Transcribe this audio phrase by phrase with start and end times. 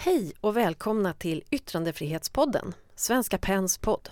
[0.00, 4.08] Hej och välkomna till Yttrandefrihetspodden, Svenska Pens podd.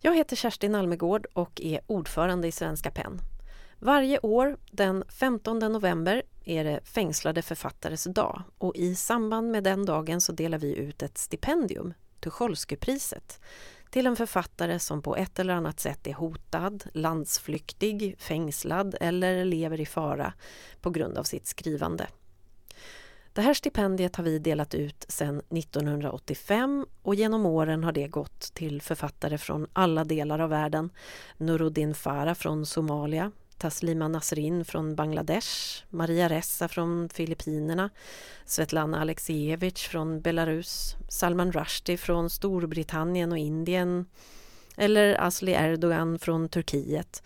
[0.00, 3.20] Jag heter Kerstin Almegård och är ordförande i Svenska PEN.
[3.78, 9.86] Varje år den 15 november är det fängslade författares dag och i samband med den
[9.86, 13.40] dagen så delar vi ut ett stipendium, Tucholskypriset,
[13.90, 19.80] till en författare som på ett eller annat sätt är hotad, landsflyktig, fängslad eller lever
[19.80, 20.32] i fara
[20.80, 22.06] på grund av sitt skrivande.
[23.34, 28.54] Det här stipendiet har vi delat ut sedan 1985 och genom åren har det gått
[28.54, 30.90] till författare från alla delar av världen.
[31.36, 37.90] Nuruddin Farah från Somalia, Taslima Nasrin från Bangladesh, Maria Ressa från Filippinerna,
[38.44, 44.06] Svetlana Aleksijevitj från Belarus, Salman Rushdie från Storbritannien och Indien
[44.76, 47.22] eller Asli Erdogan från Turkiet,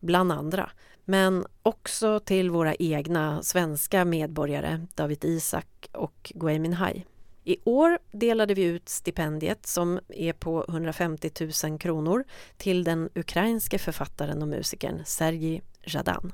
[0.00, 0.70] bland andra.
[1.10, 7.04] Men också till våra egna svenska medborgare, David Isak och Gui Minhai.
[7.44, 11.30] I år delade vi ut stipendiet som är på 150
[11.64, 12.24] 000 kronor
[12.56, 16.32] till den ukrainske författaren och musikern Sergij Radan.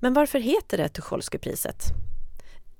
[0.00, 1.82] Men varför heter det Tucholskypriset?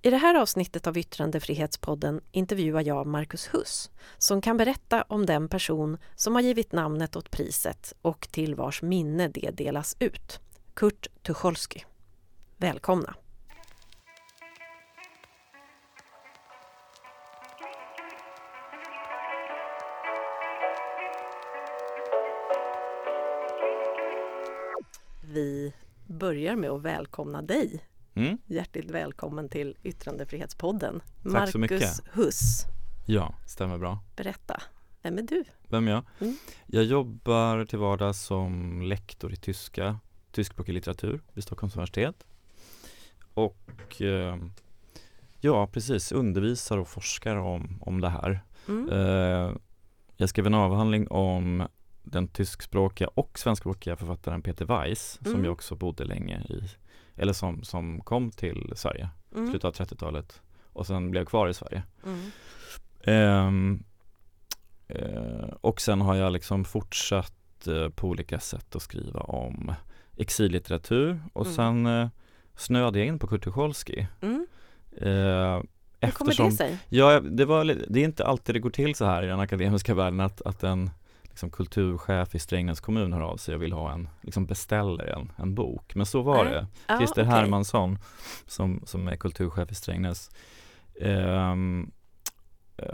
[0.02, 5.48] I det här avsnittet av Yttrandefrihetspodden intervjuar jag Marcus Huss som kan berätta om den
[5.48, 10.40] person som har givit namnet åt priset och till vars minne det delas ut.
[10.74, 11.80] Kurt Tucholsky.
[12.56, 13.14] Välkomna!
[25.22, 25.72] Vi
[26.06, 27.88] börjar med att välkomna dig.
[28.19, 28.38] Mm.
[28.47, 31.00] Hjärtligt välkommen till Yttrandefrihetspodden.
[31.33, 31.80] Tack så mycket.
[31.80, 32.62] Marcus Huss.
[33.06, 33.98] Ja, stämmer bra.
[34.16, 34.62] Berätta,
[35.02, 35.44] vem är du?
[35.69, 36.05] Vem är jag?
[36.20, 36.36] Mm.
[36.66, 39.98] Jag jobbar till vardags som lektor i tyska,
[40.33, 42.27] tyskspråkig litteratur vid Stockholms universitet.
[43.34, 44.36] Och eh,
[45.41, 48.41] ja, precis, undervisar och forskar om, om det här.
[48.69, 48.89] Mm.
[48.89, 49.56] Eh,
[50.16, 51.69] jag skrev en avhandling om
[52.02, 55.33] den tyskspråkiga och svenskspråkiga författaren Peter Weiss mm.
[55.33, 56.62] som jag också bodde länge i,
[57.18, 59.51] eller som, som kom till Sverige mm.
[59.51, 60.40] slutet av 30-talet
[60.73, 61.83] och sen blev kvar i Sverige.
[62.05, 62.30] Mm.
[63.46, 63.84] Um,
[64.95, 69.73] uh, och sen har jag liksom fortsatt uh, på olika sätt att skriva om
[70.17, 71.56] exillitteratur och mm.
[71.56, 72.08] sen uh,
[72.56, 74.06] snöade jag in på Kurt Tucholsky.
[74.20, 74.46] Mm.
[75.02, 75.62] Uh,
[76.00, 76.79] Hur kommer det sig?
[76.89, 79.95] Ja, det, var, det är inte alltid det går till så här i den akademiska
[79.95, 80.90] världen att, att en
[81.38, 85.32] liksom, kulturchef i Strängnäs kommun hör av sig och vill ha en, liksom beställer en,
[85.36, 85.94] en bok.
[85.94, 86.66] Men så var det.
[86.86, 87.34] Ah, Christer okay.
[87.34, 87.98] Hermansson
[88.46, 90.30] som, som är kulturchef i Strängnäs
[91.00, 91.90] um,
[92.82, 92.88] uh,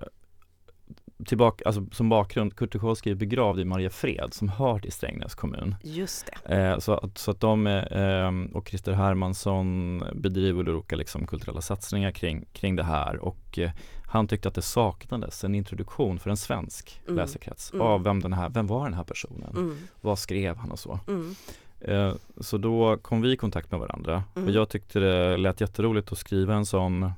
[1.26, 5.74] tillbaka, alltså som bakgrund, Kurt Tucholsky är begravd i Mariefred som hör till Strängnäs kommun.
[5.82, 6.56] Just det.
[6.56, 12.10] Eh, så, att, så att de eh, och Christer Hermansson bedriver olika liksom, kulturella satsningar
[12.10, 13.70] kring, kring det här och eh,
[14.14, 17.16] han tyckte att det saknades en introduktion för en svensk mm.
[17.16, 17.86] läsekrets mm.
[17.86, 19.50] av vem den här, vem var den här personen?
[19.56, 19.76] Mm.
[20.00, 21.00] Vad skrev han och så?
[21.06, 21.34] Mm.
[21.80, 24.54] Eh, så då kom vi i kontakt med varandra och mm.
[24.54, 27.12] jag tyckte det lät jätteroligt att skriva en sån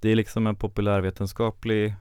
[0.00, 1.94] Det är liksom en populärvetenskaplig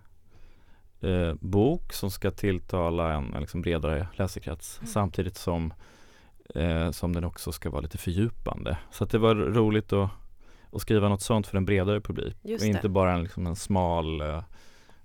[1.02, 4.88] eh, bok som ska tilltala en, en liksom bredare läsekrets mm.
[4.88, 5.74] samtidigt som
[6.56, 8.78] eh, som den också ska vara lite fördjupande.
[8.92, 10.10] Så att det var roligt att
[10.76, 12.38] och skriva något sånt för en bredare publik.
[12.42, 14.44] Just och inte bara en, liksom en smal eh,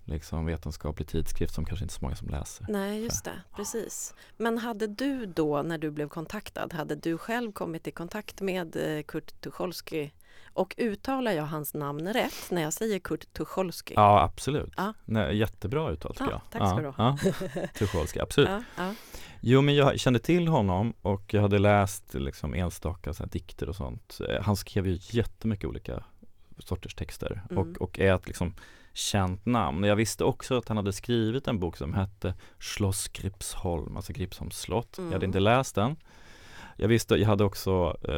[0.05, 2.67] liksom vetenskaplig tidskrift som kanske inte så många som läser.
[2.69, 4.15] Nej, just det, precis.
[4.37, 8.77] Men hade du då när du blev kontaktad, hade du själv kommit i kontakt med
[8.77, 10.11] eh, Kurt Tucholsky
[10.61, 13.95] och uttalar jag hans namn rätt när jag säger Kurt Tucholsky?
[13.97, 14.73] Ja, absolut.
[14.77, 14.95] Ja.
[15.05, 16.61] Nej, jättebra uttal tycker ja, jag.
[16.61, 17.19] Tack ska du ha.
[17.25, 18.51] Ja, Tucholsky, absolut.
[19.41, 23.69] Jo, men jag kände till honom och jag hade läst liksom enstaka så här, dikter
[23.69, 24.21] och sånt.
[24.29, 26.05] Eh, han skrev ju jättemycket olika
[26.59, 27.59] sorters texter mm.
[27.59, 28.55] och, och är ett liksom
[28.93, 29.85] känt namn.
[29.85, 34.61] Jag visste också att han hade skrivit en bok som hette Schloss Gripsholm, alltså Gripsholms
[34.61, 34.99] slott.
[34.99, 35.11] Mm.
[35.11, 35.29] Jag hade mm.
[35.29, 35.97] inte läst den.
[36.81, 38.15] Jag visste, jag hade också eh,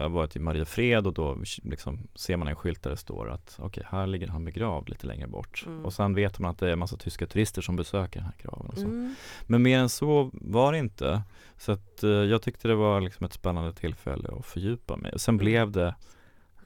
[0.00, 3.54] jag varit i Mariefred och då liksom ser man en skylt där det står att
[3.58, 5.64] okej, okay, här ligger han begravd lite längre bort.
[5.66, 5.84] Mm.
[5.84, 8.34] Och sen vet man att det är en massa tyska turister som besöker den här
[8.42, 8.66] graven.
[8.66, 8.84] Och så.
[8.84, 9.14] Mm.
[9.46, 11.22] Men mer än så var det inte.
[11.56, 15.12] Så att eh, jag tyckte det var liksom ett spännande tillfälle att fördjupa mig.
[15.12, 15.44] Och sen mm.
[15.44, 15.94] blev det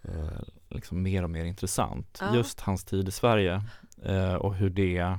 [0.02, 2.18] eh, liksom mer och mer intressant.
[2.20, 2.34] Ja.
[2.34, 3.62] Just hans tid i Sverige
[4.02, 5.18] eh, och hur det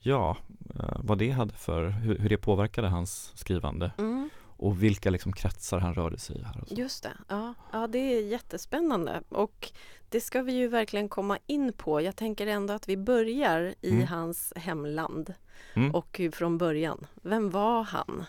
[0.00, 0.36] Ja,
[0.74, 3.92] eh, vad det hade för, hur, hur det påverkade hans skrivande.
[3.98, 6.60] Mm och vilka liksom kretsar han rörde sig i här.
[6.62, 6.74] Och så.
[6.74, 9.72] Just det, ja, ja det är jättespännande och
[10.08, 12.00] det ska vi ju verkligen komma in på.
[12.00, 14.06] Jag tänker ändå att vi börjar i mm.
[14.06, 15.34] hans hemland
[15.74, 15.94] mm.
[15.94, 17.06] och från början.
[17.22, 18.24] Vem var han?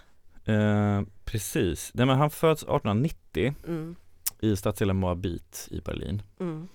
[0.45, 3.95] Eh, precis, Nej, men han föds 1890 mm.
[4.39, 6.21] i stadsdelen Moabit i Berlin.
[6.39, 6.67] Mm.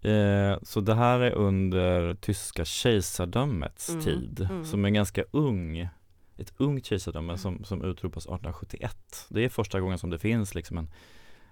[0.00, 4.64] Eh, så det här är under tyska kejsardömets Mm, tid, mm.
[4.64, 5.88] som är ganska ung
[6.38, 9.26] ett ungt kejsardöme som, som utropas 1871.
[9.28, 10.90] Det är första gången som det finns liksom en,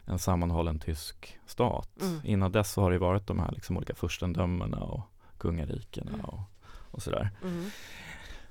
[0.05, 2.03] en sammanhållen tysk stat.
[2.03, 2.21] Mm.
[2.25, 5.01] Innan dess så har det varit de här liksom olika furstendömena och
[5.39, 6.25] kungarikena Mm.
[6.25, 6.41] och,
[6.91, 7.31] och sådär.
[7.43, 7.65] Mm.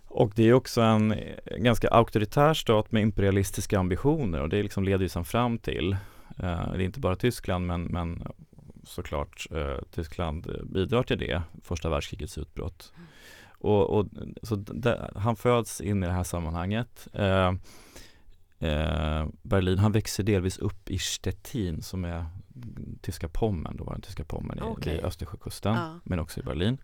[0.07, 4.83] Och det är också en eh, ganska auktoritär stat med imperialistiska ambitioner och det liksom
[4.83, 5.93] leder ju sen fram till,
[6.37, 8.23] eh, det är inte bara Tyskland men, men
[8.83, 12.93] såklart eh, Tyskland bidrar till det, första världskrigets utbrott.
[13.65, 14.07] Och, och
[14.43, 17.07] så d- han föds in i det här sammanhanget.
[17.13, 17.47] Eh,
[18.59, 22.25] eh, Berlin, han växer delvis upp i Stettin som är
[23.01, 24.93] tyska Pommern, då var den tyska Pommern i, Okej.
[24.95, 25.99] vid Östersjökusten, Ja.
[26.03, 26.77] men också i Berlin.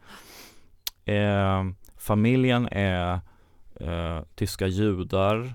[1.06, 1.63] Eh,
[1.98, 3.19] familjen är
[3.75, 5.54] eh, tyska judar,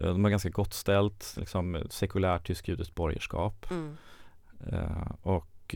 [0.00, 3.66] eh, de har ganska gott ställt, liksom sekulärt tysk-judiskt borgerskap.
[3.70, 3.96] Mm.
[4.66, 5.74] Eh, och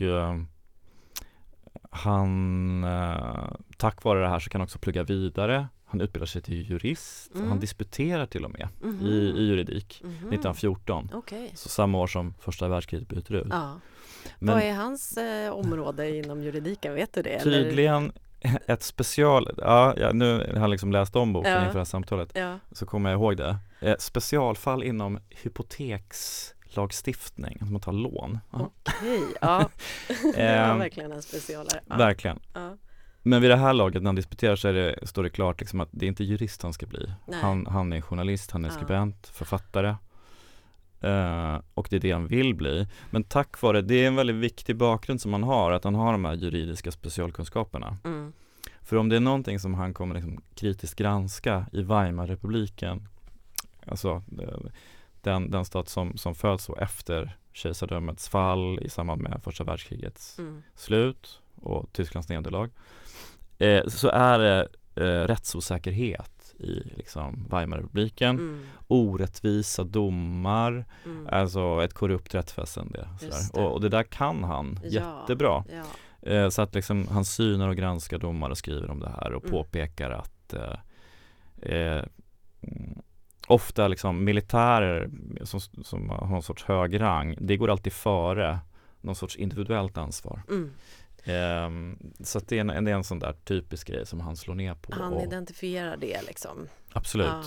[1.91, 5.67] han, eh, tack vare det här så kan han också plugga vidare.
[5.85, 7.47] Han utbildar sig till jurist, Mm.
[7.49, 9.05] han disputerar till och med Mhm.
[9.05, 10.13] i, i juridik Mhm.
[10.29, 11.09] 1914.
[11.13, 11.51] Okej.
[11.55, 13.47] Så samma år som första världskriget bryter ut.
[13.49, 13.79] Ja.
[14.39, 16.93] Men Vad är hans eh, område inom juridiken?
[16.93, 17.29] Vet du det?
[17.29, 17.43] eller?
[17.63, 18.11] tydligen
[18.67, 21.59] ett special, ja, ja nu har jag liksom läst om boken Ja.
[21.59, 22.59] inför det här samtalet, Ja.
[22.71, 23.57] så kommer jag ihåg det.
[23.79, 25.19] Eh, specialfall inom
[26.69, 28.39] hypotekslagstiftning, att man tar lån.
[28.51, 29.69] Okej, ja.
[30.07, 31.79] det var Ehm, verkligen en specialare.
[31.89, 31.97] Ja.
[31.97, 32.39] Verkligen.
[32.53, 32.77] Ja.
[33.23, 35.79] Men vid det här laget när han disputerar så är det, står det klart liksom
[35.79, 37.13] att det är inte jurist han ska bli.
[37.41, 38.73] Han, han är journalist, han är Ja.
[38.75, 39.95] skribent, författare.
[41.01, 42.87] Eh, och det är det han vill bli.
[43.11, 46.11] Men tack vare, det är en väldigt viktig bakgrund som han har, att han har
[46.11, 47.97] de här juridiska specialkunskaperna.
[48.03, 48.33] Mm.
[48.81, 53.07] För om det är någonting som han kommer liksom kritiskt granska i Weimarrepubliken,
[53.85, 54.71] alltså det-
[55.23, 60.39] den, den stat som, som föds så efter kejsardömets fall i samband med första världskrigets
[60.39, 60.63] Mm.
[60.75, 62.69] slut och Tysklands nederlag
[63.57, 68.65] eh, så är det eh, rättsosäkerhet i liksom Weimarrepubliken, Mm.
[68.87, 71.27] orättvisa domar, Mm.
[71.31, 73.09] alltså ett korrupt rättsväsende.
[73.19, 73.59] Det.
[73.59, 74.89] Och, och det där kan han Ja.
[74.89, 75.63] jättebra.
[75.73, 75.83] Ja.
[76.31, 79.43] Eh, så att liksom han synar och granskar domar och skriver om det här och
[79.43, 79.51] Mm.
[79.51, 80.79] påpekar att eh,
[81.75, 82.03] eh,
[83.49, 85.09] ofta liksom militärer
[85.43, 88.59] som, som har någon sorts hög rang, det går alltid före
[89.01, 90.41] någon sorts individuellt ansvar.
[90.49, 90.71] Mm.
[91.23, 94.55] Ehm, så det är, en, det är en sån där typisk grej som han slår
[94.55, 94.93] ner på.
[94.95, 96.67] Han och, identifierar det liksom.
[96.93, 97.27] absolut.
[97.27, 97.43] Ja.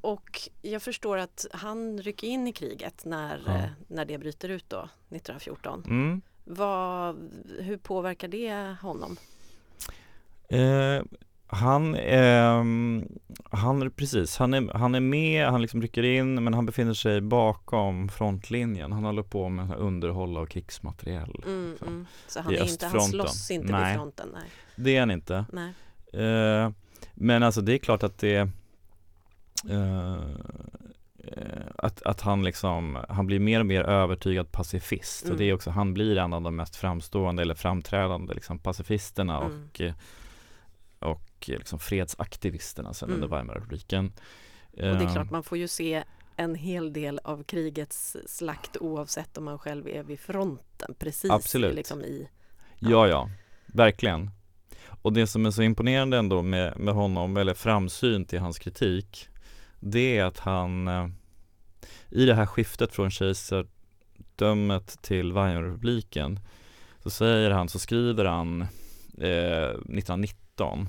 [0.00, 3.54] Och jag förstår att han rycker in i kriget när, Ja.
[3.56, 5.82] eh, när det bryter ut då, 1914.
[5.86, 6.22] Mm.
[6.44, 7.16] Vad,
[7.58, 9.16] hur påverkar det honom?
[10.48, 11.02] Eh,
[11.46, 13.08] han, ehm,
[13.50, 17.20] han, precis, han är, han är med, han liksom rycker in men han befinner sig
[17.20, 18.92] bakom frontlinjen.
[18.92, 21.42] Han håller på med underhåll av krigsmateriel.
[21.46, 21.86] Mm, Så.
[21.86, 22.06] mm.
[22.26, 23.92] Så han, är inte, han slåss inte Nej.
[23.92, 24.28] vid fronten?
[24.34, 24.48] Nej.
[24.76, 25.44] Det är han inte.
[25.52, 25.72] nej.
[26.24, 26.70] Eh,
[27.14, 28.36] men alltså det är klart att det
[29.70, 30.12] eh,
[31.24, 35.38] eh, att, att han liksom, han blir mer och mer övertygad pacifist och Mm.
[35.38, 39.68] det är också, han blir en av de mest framstående eller framträdande liksom pacifisterna Mm.
[39.72, 39.94] och, eh,
[40.98, 43.22] och eh, liksom fredsaktivisterna sen Mm.
[43.22, 44.12] under Weimarrepubliken.
[44.70, 46.04] Och det är klart, man får ju se
[46.36, 50.94] en hel del av krigets slakt oavsett om man själv är vid fronten.
[50.98, 51.74] Precis Absolut.
[51.74, 52.28] liksom i...
[52.78, 53.30] Ja, ja,
[53.66, 54.30] verkligen.
[55.02, 59.28] Och det som är så imponerande ändå med, med honom, eller framsynt i hans kritik,
[59.80, 61.08] det är att han eh,
[62.10, 66.40] i det här skiftet från kejsardömet till Weimarrepubliken
[67.02, 68.62] så säger han, så skriver han
[69.20, 69.70] eh,
[70.60, 70.88] 1919,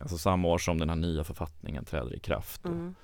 [0.00, 2.94] alltså samma år som den här nya författningen träder i kraft, då, Mm.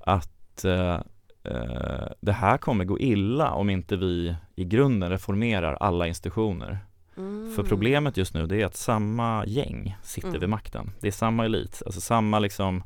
[0.00, 1.00] att eh,
[1.44, 6.78] eh, det här kommer gå illa om inte vi i grunden reformerar alla institutioner.
[7.16, 7.52] Mm.
[7.56, 10.40] För problemet just nu det är att samma gäng sitter Mm.
[10.40, 10.90] vid makten.
[11.00, 12.82] Det är samma elit, alltså samma liksom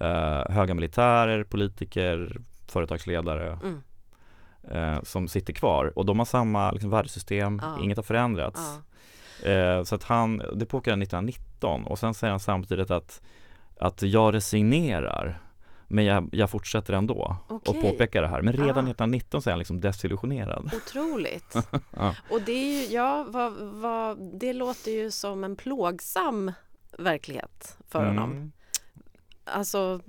[0.00, 3.82] eh, höga militärer, politiker, företagsledare Mm.
[4.70, 7.78] eh, som sitter kvar och de har samma liksom, värdesystem, Ja.
[7.82, 8.60] inget har förändrats.
[8.60, 8.82] Ja.
[9.44, 13.22] Eh, så att han, det pågår 1919 och sen säger han samtidigt att,
[13.78, 15.40] att jag resignerar
[15.92, 17.82] men jag, jag fortsätter ändå och Okej.
[17.82, 18.42] påpekar det här.
[18.42, 18.90] Men redan Ah.
[18.90, 20.70] 1919 så är han liksom desillusionerad.
[20.76, 21.54] Otroligt.
[21.96, 22.14] Ja.
[22.30, 26.52] Och det är ju, ja, vad, vad, det låter ju som en plågsam
[26.98, 28.32] verklighet för honom.
[28.32, 28.52] Mm.
[29.44, 30.00] Alltså,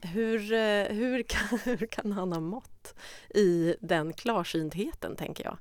[0.00, 2.94] hur, eh, hur, kan, hur kan han ha mått
[3.34, 5.58] i den klarsyntheten, tänker jag?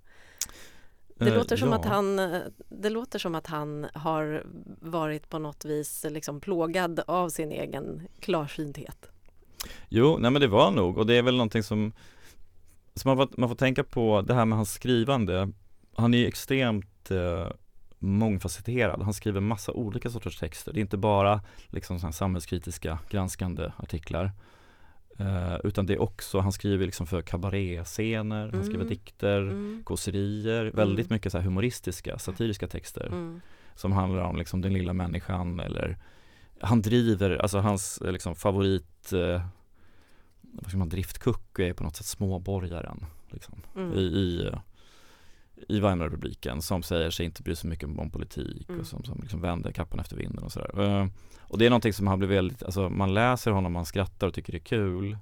[1.19, 1.75] Det Eh, låter, som ja.
[1.75, 4.43] att han, eh, det låter som att han har
[4.81, 9.11] varit på något vis liksom plågad av sin egen klarsynthet.
[9.89, 11.91] Jo, nej men det var nog och det är väl någonting som,
[12.93, 15.49] som man, får, man får tänka på det här med hans skrivande.
[15.95, 17.47] Han är ju extremt eh,
[17.97, 19.01] mångfacetterad.
[19.01, 20.73] Han skriver massa olika sorters texter.
[20.73, 24.31] Det är inte bara liksom samhällskritiska granskande artiklar.
[25.19, 28.55] Eh, utan det är också, han skriver liksom för kabaretscener, mm.
[28.55, 28.89] han skriver mm.
[28.89, 29.81] dikter, mm.
[29.83, 30.75] kåserier, mm.
[30.75, 33.05] väldigt mycket så humoristiska, satiriska texter.
[33.07, 33.41] Mm.
[33.75, 35.97] Som handlar om liksom den lilla människan eller
[36.61, 39.41] han driver, alltså hans eh, liksom favorit eh,
[40.41, 43.93] vad ska man, driftkuck är på något sätt småborgaren liksom, mm.
[43.93, 44.59] i, i, eh,
[45.67, 48.81] i Weimarrepubliken som säger sig inte bry sig mycket om politik mm.
[48.81, 50.79] och som, som liksom vänder kappan efter vinden och sådär.
[50.79, 51.07] Uh,
[51.39, 54.33] och det är någonting som har blivit väldigt, alltså man läser honom, man skrattar och
[54.33, 55.17] tycker det är kul.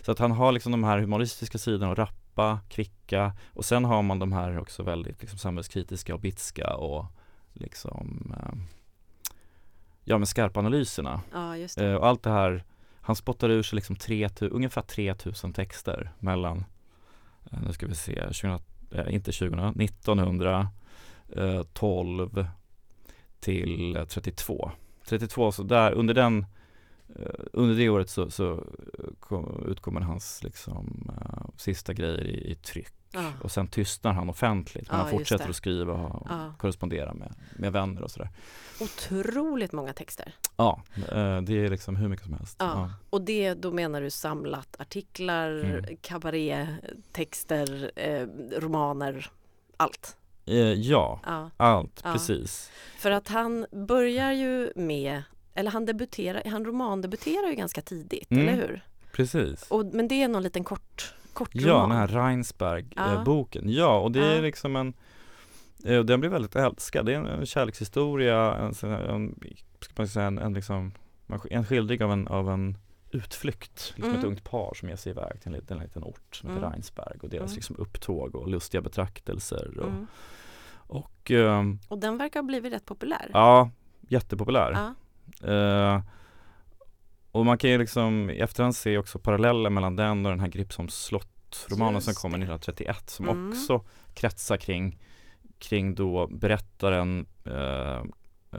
[0.00, 4.18] Så att han har liksom de här humoristiska sidorna, rappa, kvicka och sen har man
[4.18, 7.06] de här också väldigt liksom samhällskritiska och bitska och
[7.52, 8.62] liksom uh,
[10.04, 11.20] ja men skarpa analyserna.
[11.32, 12.64] Ja, just uh, och allt det här
[13.04, 16.64] han spottar ur sig liksom 3, ungefär 3000 texter mellan,
[17.66, 18.58] nu ska vi se, 20,
[18.94, 22.46] eh, inte 2000, 1912 eh,
[23.40, 24.70] till eh, 32.
[25.08, 26.46] 32, så där under den
[27.16, 28.66] eh, under det året så, så
[29.20, 33.32] kom, utkommer hans liksom, uh, sista grejer i, i tryck Ja.
[33.42, 36.52] Och sen tystnar han offentligt men ja, han fortsätter att skriva och ja.
[36.58, 38.30] korrespondera med, med vänner och sådär.
[38.80, 40.34] Otroligt många texter.
[40.56, 42.56] Ja, eh, det är liksom hur mycket som helst.
[42.58, 42.90] Ja.
[43.10, 45.96] Och det, då menar du samlat artiklar, mm.
[46.00, 48.26] kabarettexter, eh,
[48.60, 49.30] romaner,
[49.76, 50.16] allt?
[50.46, 51.20] Eh, ja,
[51.56, 52.70] allt, precis.
[52.98, 55.22] För att han börjar ju med,
[55.54, 58.48] eller han debuterar, han romandebuterar ju ganska tidigt, mm.
[58.48, 58.84] eller hur?
[59.12, 59.66] Precis.
[59.68, 61.68] Och, men det är någon liten kort kortroman.
[61.68, 63.64] Ja, den här Reinsberg-boken.
[63.66, 63.80] Ja.
[63.80, 64.94] ja, och det är liksom en
[65.84, 67.06] eh, den blir väldigt älskad.
[67.06, 69.34] Det är en kärlekshistoria, en, en,
[69.80, 70.92] ska man säga, en, en, liksom,
[71.50, 72.78] en skildring av en, av en
[73.10, 74.18] utflykt, liksom mm.
[74.18, 76.62] ett ungt par som ger sig iväg till en liten, en liten ort som heter
[76.62, 76.72] mm.
[76.72, 77.54] Reinsberg och deras mm.
[77.54, 79.78] liksom upptåg och lustiga betraktelser.
[79.78, 80.06] Och, mm.
[80.74, 83.30] och, um, och den verkar ha blivit rätt populär.
[83.32, 83.70] Ja,
[84.00, 84.94] jättepopulär.
[85.40, 85.94] Ja.
[85.96, 86.02] Uh,
[87.32, 90.48] och man kan ju liksom i efterhand se också paralleller mellan den och den här
[90.48, 93.48] Gripsholms slott-romanen som kommer 1931 som mm.
[93.48, 93.84] också
[94.14, 94.98] kretsar kring,
[95.58, 98.02] kring då berättaren eh,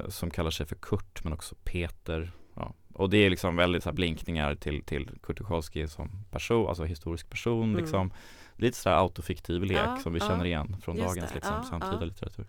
[0.08, 2.32] som kallar sig för Kurt men också Peter.
[2.56, 2.74] Ja.
[2.94, 7.30] Och det är liksom väldigt så blinkningar till, till Kurt Tucholsky som person, alltså historisk
[7.30, 7.82] person mm.
[7.82, 8.13] liksom.
[8.56, 12.06] Lite sådär autofiktiv lek ja, som vi ja, känner igen från dagens liksom, ja, samtida
[12.06, 12.46] litteratur.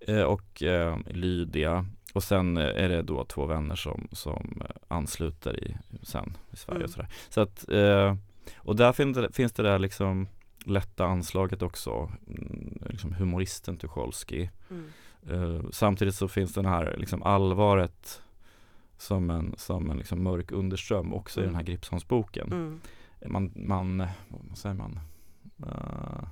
[0.00, 4.76] Eh, och eh, Lydia och sen eh, är det då två vänner som, som eh,
[4.88, 6.84] ansluter i, sen i Sverige mm.
[6.84, 7.08] och sådär.
[7.28, 8.16] Så att, eh,
[8.56, 10.28] och där finns det, finns det där liksom
[10.64, 14.48] lätta anslaget också, mm, liksom humoristen Tucholsky.
[14.70, 15.72] Mm.
[15.72, 18.22] samtidigt så finns den här liksom allvaret
[18.98, 21.44] som en, som en liksom mörk underström också mm.
[21.44, 22.52] i den här Gripsholmsboken.
[22.52, 22.80] Mm.
[23.26, 25.00] Man, man, vad säger man?
[25.66, 26.24] Uh,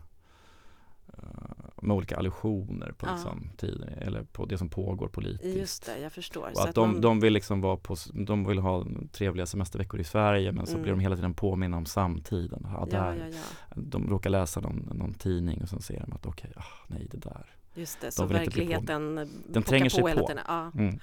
[1.82, 3.12] med olika allusioner på ja.
[3.12, 5.56] liksom, tiden eller på det som pågår politiskt.
[5.56, 6.42] Just det, jag förstår.
[6.42, 7.00] Och att, att de, man...
[7.00, 10.82] de vill liksom vara på, de vill ha trevliga semesterveckor i Sverige men så mm.
[10.82, 12.66] blir de hela tiden påminna om samtiden.
[12.72, 16.26] Ja, där, ja, ja, De råkar läsa någon, någon tidning och sen ser de att
[16.26, 17.46] okej, okay, ah, nej det där.
[17.74, 20.08] Just det, så verkligheten Den tränger sig på.
[20.08, 20.44] Hela tiden.
[20.46, 20.72] Ja.
[20.74, 20.98] Mm.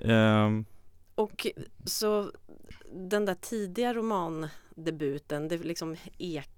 [0.00, 0.64] Um,
[1.14, 1.46] och
[1.84, 2.30] så
[2.92, 6.50] den där tidiga romandebuten, det liksom ek,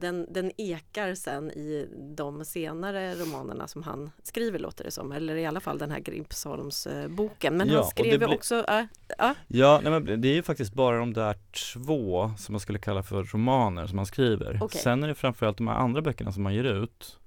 [0.00, 5.36] den, den ekar sen i de senare romanerna som han skriver låter det som, eller
[5.36, 7.56] i alla fall den här Gripsholms-boken.
[7.56, 8.64] Men ja, han skrev ju också...
[8.68, 8.84] Äh,
[9.18, 9.32] äh.
[9.46, 11.36] Ja, nej, men det är ju faktiskt bara de där
[11.74, 14.62] två som man skulle kalla för romaner som han skriver.
[14.62, 14.80] Okay.
[14.80, 17.18] Sen är det framförallt de här andra böckerna som han ger ut.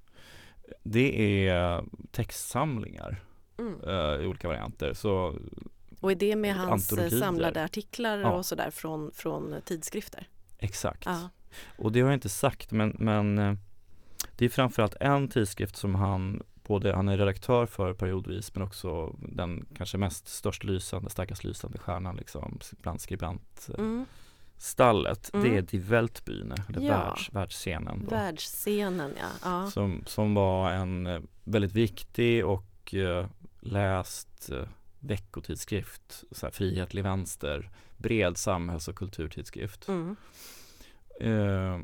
[0.82, 3.24] Det är textsamlingar
[3.58, 3.80] mm.
[3.80, 4.94] uh, i olika varianter.
[4.94, 5.38] Så
[6.00, 8.32] och är det med hans samlade artiklar ja.
[8.32, 10.28] och sådär från, från tidskrifter?
[10.58, 11.06] Exakt.
[11.06, 11.28] Ja.
[11.76, 13.54] Och det har jag inte sagt men, men eh,
[14.36, 19.16] det är framförallt en tidskrift som han både han är redaktör för periodvis men också
[19.18, 24.06] den kanske mest störst lysande, starkast lysande stjärnan liksom bland skribent eh, mm.
[24.56, 25.30] stallet.
[25.34, 25.50] Mm.
[25.50, 26.98] Det är Die Weltbühne, eller ja.
[26.98, 28.04] världs, världsscenen.
[28.04, 28.10] Då.
[28.10, 29.28] Världsscenen ja.
[29.42, 29.70] ja.
[29.70, 33.26] Som, som var en eh, väldigt viktig och uh,
[33.60, 34.62] läst uh,
[35.00, 39.88] veckotidskrift, så här, frihetlig vänster, bred samhälls och kulturtidskrift.
[39.88, 40.16] Mm.
[41.20, 41.78] Eh,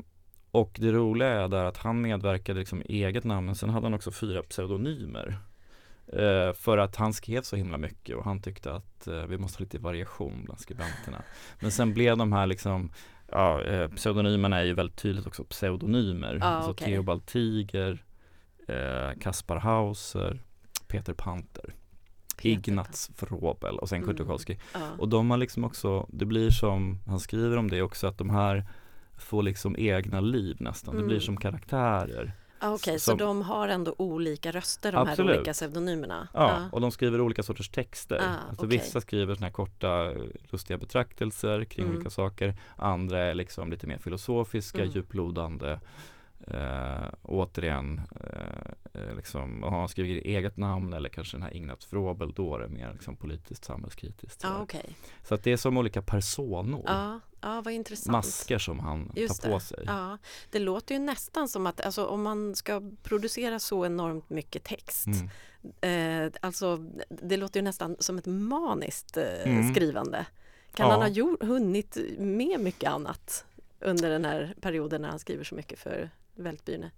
[0.51, 3.85] och det roliga är där att han medverkade liksom i eget namn, men sen hade
[3.85, 5.39] han också fyra pseudonymer.
[6.13, 9.57] Eh, för att han skrev så himla mycket och han tyckte att eh, vi måste
[9.57, 11.21] ha lite variation bland skribenterna.
[11.59, 12.91] Men sen blev de här liksom
[13.31, 16.39] Ja, eh, pseudonymerna är ju väldigt tydligt också pseudonymer.
[16.41, 16.87] Ah, alltså okay.
[16.87, 18.03] Theobald Tiger,
[18.67, 20.41] eh, Kaspar Hauser,
[20.87, 21.73] Peter Panter.
[22.41, 24.59] Ignaz Frobel och sen Kurt mm.
[24.73, 24.79] Ja.
[24.97, 28.29] Och de har liksom också, det blir som, han skriver om det också, att de
[28.29, 28.67] här
[29.19, 30.93] får liksom egna liv nästan.
[30.93, 31.01] Mm.
[31.01, 31.25] Det blir mm.
[31.25, 32.31] som karaktärer.
[32.61, 35.29] Ah, Okej, okay, så de har ändå olika röster de Absolut.
[35.29, 36.27] här olika pseudonymerna?
[36.33, 36.69] Ja, ah.
[36.71, 38.15] och de skriver olika sorters texter.
[38.15, 38.77] Ah, alltså, okay.
[38.77, 40.13] Vissa skriver såna här korta
[40.49, 41.95] lustiga betraktelser kring mm.
[41.95, 42.55] olika saker.
[42.75, 44.91] Andra är liksom lite mer filosofiska, mm.
[44.93, 45.79] djuplodande
[46.47, 51.85] Eh, återigen, eh, eh liksom, har han skrivit eget namn eller kanske den här Ignaz
[51.85, 54.45] Frobel då är det mer liksom politiskt samhällskritiskt.
[54.45, 54.83] Ah, okay.
[55.23, 56.89] Så att det är som olika personor.
[57.41, 58.11] Ja, vad intressant.
[58.11, 59.83] Masker som han Just tar på sig.
[59.85, 60.17] Ja,
[60.51, 65.07] det låter ju nästan som att alltså, om man ska producera så enormt mycket text
[65.81, 66.25] mm.
[66.25, 66.77] eh, Alltså
[67.09, 69.73] det låter ju nästan som ett maniskt eh, mm.
[69.73, 70.25] skrivande.
[70.73, 70.91] Kan ja.
[70.91, 73.45] han ha gjort, hunnit med mycket annat
[73.79, 76.91] under den här perioden när han skriver så mycket för Vältbyne?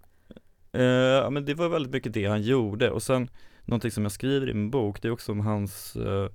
[0.72, 3.30] Eh, ja men det var väldigt mycket det han gjorde och sen
[3.64, 6.28] någonting som jag skriver i min bok det är också om hans eh,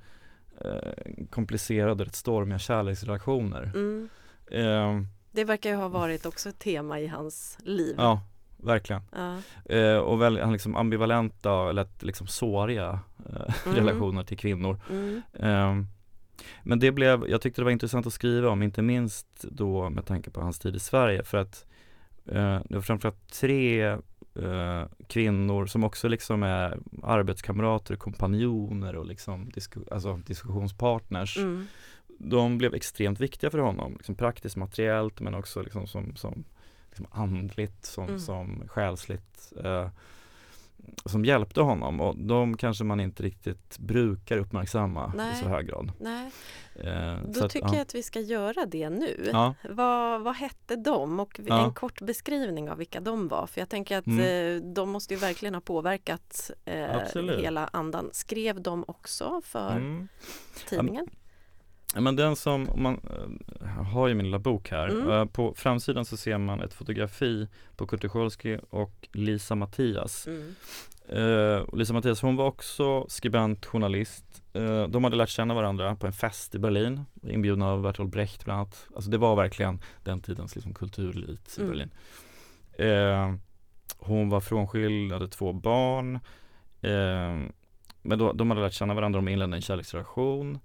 [0.61, 3.71] eh komplicerade, rätt stormiga kärleksrelationer.
[3.75, 4.09] Mm.
[4.51, 7.95] Eh, det verkar ju ha varit också ett tema i hans liv.
[7.97, 8.21] Ja,
[8.57, 9.01] verkligen.
[9.11, 9.37] Ja.
[9.75, 12.99] Eh, och väl, han liksom ambivalenta, lätt liksom såriga
[13.29, 13.77] eh, mm.
[13.77, 14.79] relationer till kvinnor.
[14.89, 15.21] Mm.
[15.39, 15.87] Ehm,
[16.63, 20.05] men det blev, jag tyckte det var intressant att skriva om, inte minst då med
[20.05, 21.65] tanke på hans tid i Sverige för att
[22.27, 23.97] Eh, det var framförallt tre
[24.43, 31.37] eh, kvinnor som också liksom är arbetskamrater, kompanjoner och liksom disku, alltså diskussionspartners.
[31.37, 31.67] Mm.
[32.19, 36.43] De blev extremt viktiga för honom, liksom praktiskt materiellt men också liksom som, som
[36.89, 38.19] liksom andligt, som, mm.
[38.19, 39.53] som själsligt.
[39.63, 39.89] Eh,
[41.05, 45.33] som hjälpte honom och de kanske man inte riktigt brukar uppmärksamma Nej.
[45.33, 45.91] i så hög grad.
[45.99, 46.31] Nej.
[46.75, 47.73] Eh, Då att, tycker ja.
[47.73, 49.29] jag att vi ska göra det nu.
[49.33, 49.53] Ja.
[49.69, 51.65] Vad, vad hette de och ja.
[51.65, 54.55] en kort beskrivning av vilka de var för jag tänker att mm.
[54.55, 58.09] eh, de måste ju verkligen ha påverkat eh, hela andan.
[58.11, 60.07] Skrev de också för mm.
[60.69, 61.07] tidningen?
[61.95, 63.01] Men den som, man
[63.61, 64.87] äh, har ju min lilla bok här.
[64.87, 65.09] Mm.
[65.09, 70.27] Äh, på framsidan så ser man ett fotografi på Kurt Tucholsky och Lisa Mattias.
[70.27, 70.55] Mm.
[71.09, 74.23] Äh, Lisa Mattias hon var också skribent, journalist.
[74.89, 78.59] de hade lärt känna varandra på en fest i Berlin, inbjudna av Bertolt Brecht bland
[78.59, 78.87] annat.
[78.95, 81.71] Alltså det var verkligen den tidens liksom, kulturelit i mm.
[81.71, 81.91] Berlin.
[83.97, 86.19] hon var frånskild, hade två barn.
[88.01, 90.59] men då, de hade lärt känna varandra, de inledde en kärleksrelation.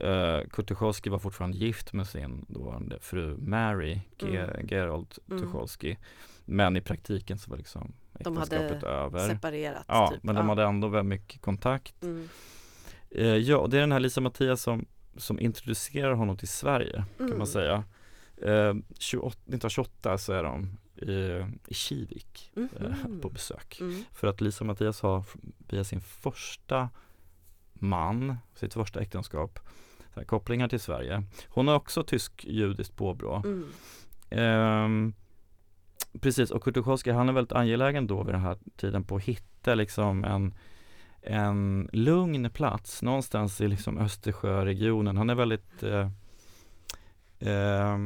[0.00, 4.68] Uh, Kurt Tucholsky var fortfarande gift med sin dåvarande fru Mary Ge mm.
[4.68, 5.42] Gerold mm.
[5.42, 5.96] Tucholsky.
[6.44, 9.10] Men i praktiken så var liksom äktenskapet över.
[9.10, 9.84] De hade separerat.
[9.88, 10.22] Ja, typ.
[10.22, 12.02] men de hade ändå väldigt mycket kontakt.
[12.02, 12.28] Mm.
[13.16, 17.26] Uh, ja, det är den här Lisa Mattias som, som introducerar honom till Sverige kan
[17.26, 17.46] man mm.
[17.46, 17.84] säga.
[18.46, 23.20] Uh, 28, 1928 så är de i, i Kivik mm.
[23.20, 23.78] på besök.
[23.80, 24.04] Mm.
[24.12, 25.24] För att Lisa Mattias har
[25.68, 26.88] via sin första
[27.74, 29.58] man, sitt första äktenskap,
[30.16, 31.22] här, kopplingar till Sverige.
[31.48, 33.42] Hon har också tysk-judiskt påbrå.
[33.44, 33.68] Mm.
[34.30, 35.14] Ehm,
[36.20, 39.22] precis, och Kurt Tucholsky han är väldigt angelägen då vid den här tiden på att
[39.22, 40.54] hitta liksom en
[41.22, 45.16] en lugn plats någonstans i liksom Östersjöregionen.
[45.16, 46.10] Han är väldigt eh,
[47.38, 47.98] eh,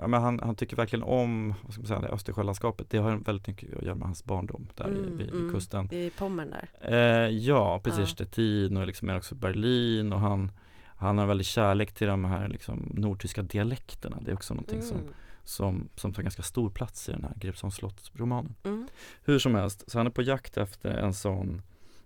[0.00, 2.90] ja, men han, han, tycker verkligen om vad ska man säga, det Östersjölandskapet.
[2.90, 5.52] Det har väldigt mycket att göra med hans barndom där mm, vid, vid mm.
[5.52, 5.94] kusten.
[5.94, 6.68] I Pommern där?
[6.80, 8.00] Eh, ja, precis.
[8.00, 8.06] Ja.
[8.06, 10.52] Stettin och liksom också Berlin och han,
[10.84, 14.18] han har väldigt kärlek till de här liksom, nordtyska dialekterna.
[14.20, 14.88] Det är också någonting mm.
[14.88, 15.00] som,
[15.44, 18.54] som, som tar ganska stor plats i den här Gripsholms slottsromanen.
[18.64, 18.88] Mm.
[19.24, 21.62] Hur som helst, så han är på jakt efter en sån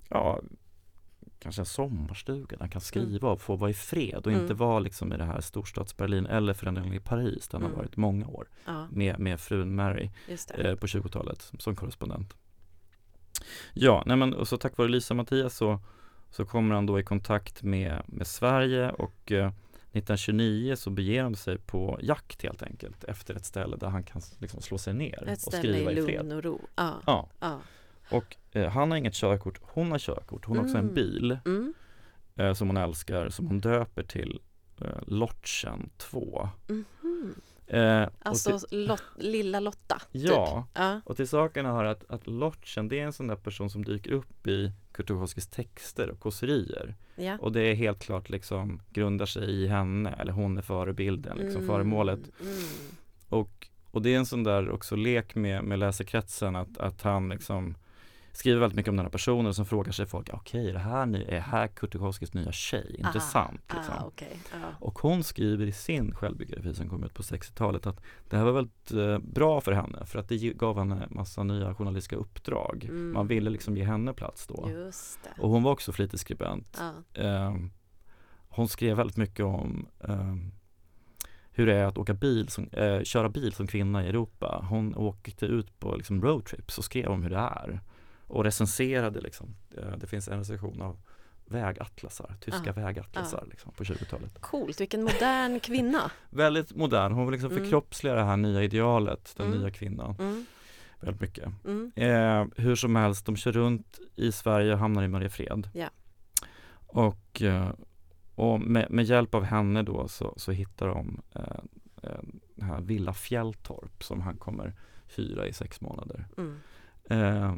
[0.08, 0.40] ja,
[1.42, 4.42] kanske en sommarstuga där han kan skriva och få vara i fred och mm.
[4.42, 7.62] inte vara liksom i det här storstadsberlin eller för den delen i Paris där han
[7.62, 7.76] mm.
[7.76, 8.86] har varit många år ja.
[8.90, 12.34] med, med frun Mary eh, på 20-talet som korrespondent.
[13.72, 15.80] Ja, nej men och så tack vare Lisa Mattias så,
[16.30, 19.52] så kommer han då i kontakt med, med Sverige och eh,
[19.92, 24.22] 1929 så beger han sig på jakt helt enkelt efter ett ställe där han kan
[24.38, 25.98] liksom slå sig ner ett och skriva i fred.
[25.98, 26.60] Ett ställe i lugn och ro.
[26.76, 27.00] Ja.
[27.06, 27.28] ja.
[27.40, 27.60] ja.
[28.12, 30.94] Och eh, han har inget körkort, hon har körkort, hon har också en mm.
[30.94, 31.74] bil mm.
[32.36, 34.40] eh, som hon älskar, som hon döper till
[34.80, 36.48] eh, Lotchen 2.
[36.68, 37.34] Mm -hmm.
[37.72, 39.98] Eh, alltså till, Lot, lilla Lotta?
[40.12, 40.22] Typ.
[40.22, 43.70] Ja, ja, och till saken hör att, att Lotchen det är en sån där person
[43.70, 46.94] som dyker upp i Kurt texter och kåserier.
[47.16, 47.38] Ja.
[47.40, 51.62] Och det är helt klart liksom grundar sig i henne, eller hon är förebilden, liksom
[51.62, 51.66] mm.
[51.66, 52.20] föremålet.
[52.40, 52.52] Mm.
[53.28, 57.28] Och, och det är en sån där också lek med, med läsekretsen att, att han
[57.28, 57.74] liksom
[58.32, 60.78] skriver väldigt mycket om den här personen och sen frågar sig folk, okej okay, det
[60.78, 62.96] här är här Kurt nya tjej?
[62.98, 63.60] Intressant.
[63.70, 63.94] Aha, liksom.
[63.98, 64.76] ah, okay, ah.
[64.80, 68.52] Och hon skriver i sin självbiografi som kom ut på 60-talet att det här var
[68.52, 72.84] väldigt eh, bra för henne för att det gav henne massa nya journalistiska uppdrag.
[72.84, 73.12] Mm.
[73.12, 74.70] Man ville liksom ge henne plats då.
[75.38, 76.80] Och hon var också flitig skribent.
[76.80, 77.20] Ah.
[77.20, 77.54] Eh,
[78.48, 80.34] hon skrev väldigt mycket om eh,
[81.50, 84.66] hur det är att åka bil som, eh, köra bil som kvinna i Europa.
[84.68, 87.80] Hon åkte ut på liksom roadtrips och skrev om hur det är
[88.26, 89.56] och recenserade liksom.
[89.76, 91.00] Eh, det finns en recension av
[91.44, 93.50] vägatlasar, tyska ah, vägatlasar ah.
[93.50, 94.40] Liksom, på 20-talet.
[94.40, 96.10] Coolt, vilken modern kvinna!
[96.30, 97.82] Väldigt modern, hon liksom mm.
[98.02, 99.58] det här nya idealet, den mm.
[99.58, 100.16] nya kvinnan.
[100.18, 100.46] Mm.
[101.00, 101.52] Väldigt mycket.
[101.64, 101.92] Mm.
[101.96, 105.68] Eh, hur som helst, de kör runt i Sverige och hamnar i Mariefred.
[105.74, 105.90] Yeah.
[106.86, 107.70] Och, eh,
[108.34, 112.20] och med, med, hjälp av henne då så, så hittar de eh,
[112.54, 114.74] den här Villa Fjälltorp som han kommer
[115.16, 116.26] hyra i sex månader.
[116.36, 116.58] Mm.
[117.04, 117.54] Eh,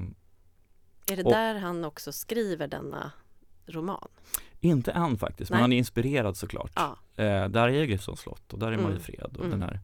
[1.07, 3.13] är det och, där han också skriver denna
[3.67, 4.09] roman?
[4.61, 5.57] Inte än faktiskt, Nej.
[5.57, 6.73] men han är inspirerad såklart.
[6.75, 6.97] Ja.
[7.17, 8.85] Eh, där är Grifsons slott och där är mm.
[8.85, 9.51] Mariefred och mm.
[9.51, 9.81] den här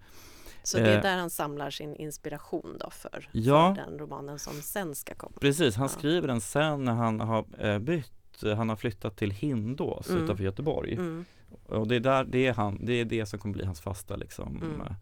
[0.62, 4.38] så det är eh, där han samlar sin inspiration då för, ja, för den romanen
[4.38, 5.32] som sen ska komma?
[5.40, 5.88] Precis, han ja.
[5.88, 10.24] skriver den sen när han har eh, bytt, han har flyttat till Hindås mm.
[10.24, 10.92] utanför Göteborg.
[10.92, 11.24] Mm.
[11.66, 14.16] Och det är, där, det, är han, det är det som kommer bli hans fasta
[14.16, 14.80] liksom mm.
[14.80, 14.92] Eh,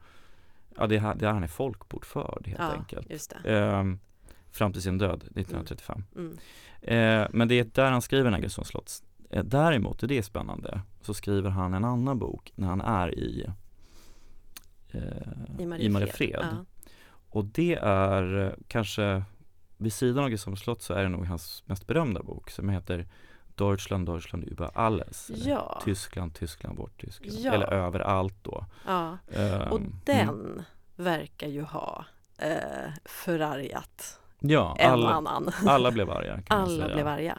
[0.77, 3.35] ja, det är där han är folkbordförd helt ja, enkelt.
[3.45, 3.85] Eh,
[4.53, 6.05] fram till sin död 1935.
[6.15, 6.27] Mm.
[6.27, 6.39] mm.
[6.83, 9.03] Eh, men det är där han skriver den här slotts.
[9.31, 13.19] Eh, däremot, och det är spännande, så skriver han en annan bok när han är
[13.19, 13.47] i,
[14.91, 15.01] eh,
[15.79, 16.41] I Mariefred.
[16.43, 16.65] Ja.
[17.31, 19.23] Och det är eh, kanske,
[19.77, 23.07] vid sidan av Gustavs slott så är det nog hans mest berömda bok som heter
[23.55, 25.31] Deutschland, Deutschland über alles.
[25.35, 25.81] Ja.
[25.85, 27.39] Tyskland, Tyskland, vårt Tyskland.
[27.39, 27.53] Ja.
[27.53, 28.67] Eller överallt då.
[28.87, 29.19] Ja.
[29.27, 30.63] Um, och den mm.
[30.97, 32.05] verkar ju ha
[32.39, 35.51] eh, förargat Ja, alla, annan.
[35.67, 36.43] alla blev arga.
[36.49, 37.39] alla blev arga.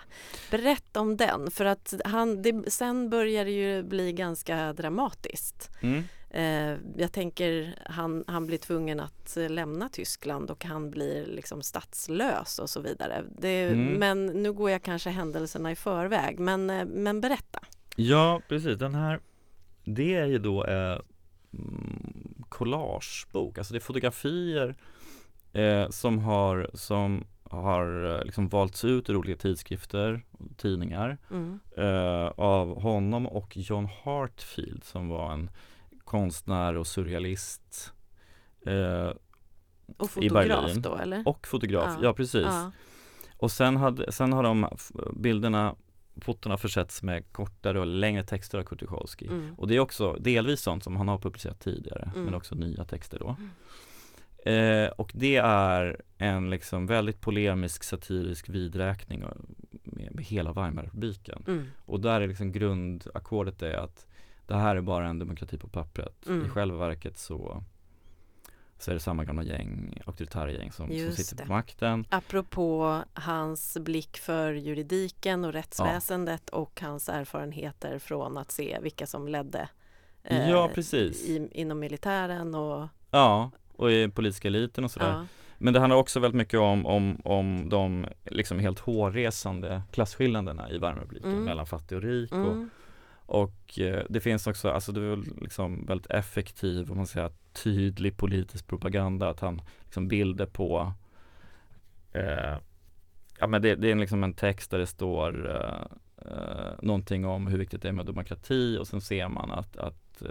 [0.52, 5.72] Berätta om den, för att han, det, sen börjar det ju bli ganska dramatiskt.
[5.82, 6.04] Mm.
[6.30, 12.60] Eh, jag tänker han, han blir tvungen att lämna Tyskland och han blir liksom statslös
[12.60, 13.24] och så vidare.
[13.38, 13.94] Det, mm.
[13.94, 17.60] Men nu går jag kanske händelserna i förväg, men, eh, men berätta.
[17.96, 18.78] Ja, precis.
[18.78, 19.20] Den här,
[19.84, 21.00] det är ju då eh,
[22.50, 24.76] collagebok, alltså det är fotografier
[25.54, 31.60] eh, som har, som har eh, liksom valts ut ur olika tidskrifter och tidningar mm.
[31.78, 35.50] eh, av honom och John Hartfield som var en
[36.04, 37.94] konstnär och surrealist
[38.66, 39.12] eh,
[39.98, 41.28] och fotograf då eller?
[41.28, 42.46] Och fotograf, ja, ja precis.
[42.46, 42.72] Ja.
[43.38, 44.68] Och sen, hade, sen har de
[45.14, 45.76] bilderna
[46.22, 48.82] fotona försetts med kortare och längre texter av Kurt
[49.22, 49.56] mm.
[49.58, 52.26] Och det är också delvis sånt som han har publicerat tidigare mm.
[52.26, 53.36] men också nya texter då.
[54.46, 59.20] Eh, och det är en liksom väldigt polemisk satirisk vidräkning
[59.84, 61.44] med, med hela Weimarrepubliken.
[61.48, 61.68] Mm.
[61.86, 64.06] Och där är liksom grundackordet är att
[64.48, 66.28] det här är bara en demokrati på pappret.
[66.28, 66.46] Mm.
[66.46, 67.64] I själva verket så
[68.80, 71.44] så är det samma gamla gäng, auktoritära gäng som, som sitter det.
[71.44, 72.06] på makten.
[72.10, 76.58] Apropå hans blick för juridiken och rättsväsendet ja.
[76.58, 79.70] och hans erfarenheter från att se vilka som ledde
[80.24, 81.30] eh, ja, precis.
[81.30, 85.12] I, inom militären och Ja, och i politiska eliten och sådär.
[85.12, 85.26] Ja.
[85.58, 90.78] Men det handlar också väldigt mycket om, om, om de liksom helt hårresande klasskillnaderna i
[90.78, 91.44] Weimarrepubliken mm.
[91.44, 92.32] mellan fattig och rik.
[92.32, 92.48] Mm.
[93.26, 97.32] Och, och eh, det finns också, alltså det är liksom väldigt effektiv, om man säger
[97.64, 100.94] tydlig politisk propaganda, att han liksom bilder på
[102.14, 102.58] eh,
[103.40, 107.48] Ja men det, det är liksom en text där det står eh, eh, någonting om
[107.48, 110.24] hur viktigt det är med demokrati och sen ser man att, att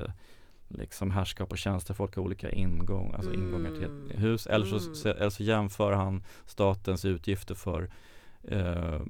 [0.69, 3.47] liksom härskap och tjänstefolk har olika ingång, alltså mm.
[3.47, 4.19] ingångar till ett mm.
[4.19, 4.47] hus.
[4.47, 5.19] Eller så, mm.
[5.21, 7.91] eller så jämför han statens utgifter för
[8.43, 9.01] eh,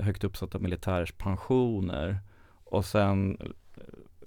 [0.00, 2.18] högt uppsatta militärers pensioner
[2.64, 3.82] och sen eh,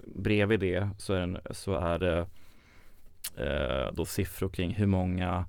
[0.06, 2.26] bredvid det så är, den, så är det
[3.36, 5.44] eh, då siffror kring hur många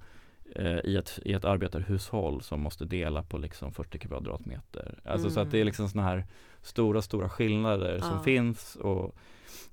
[0.56, 5.00] eh, i, ett, i ett arbetarhushåll som måste dela på liksom 40 kvadratmeter.
[5.06, 5.32] Alltså mm.
[5.32, 5.66] så att det är mm.
[5.66, 6.26] liksom sådana här
[6.62, 8.02] stora, stora skillnader ja.
[8.02, 9.16] som finns och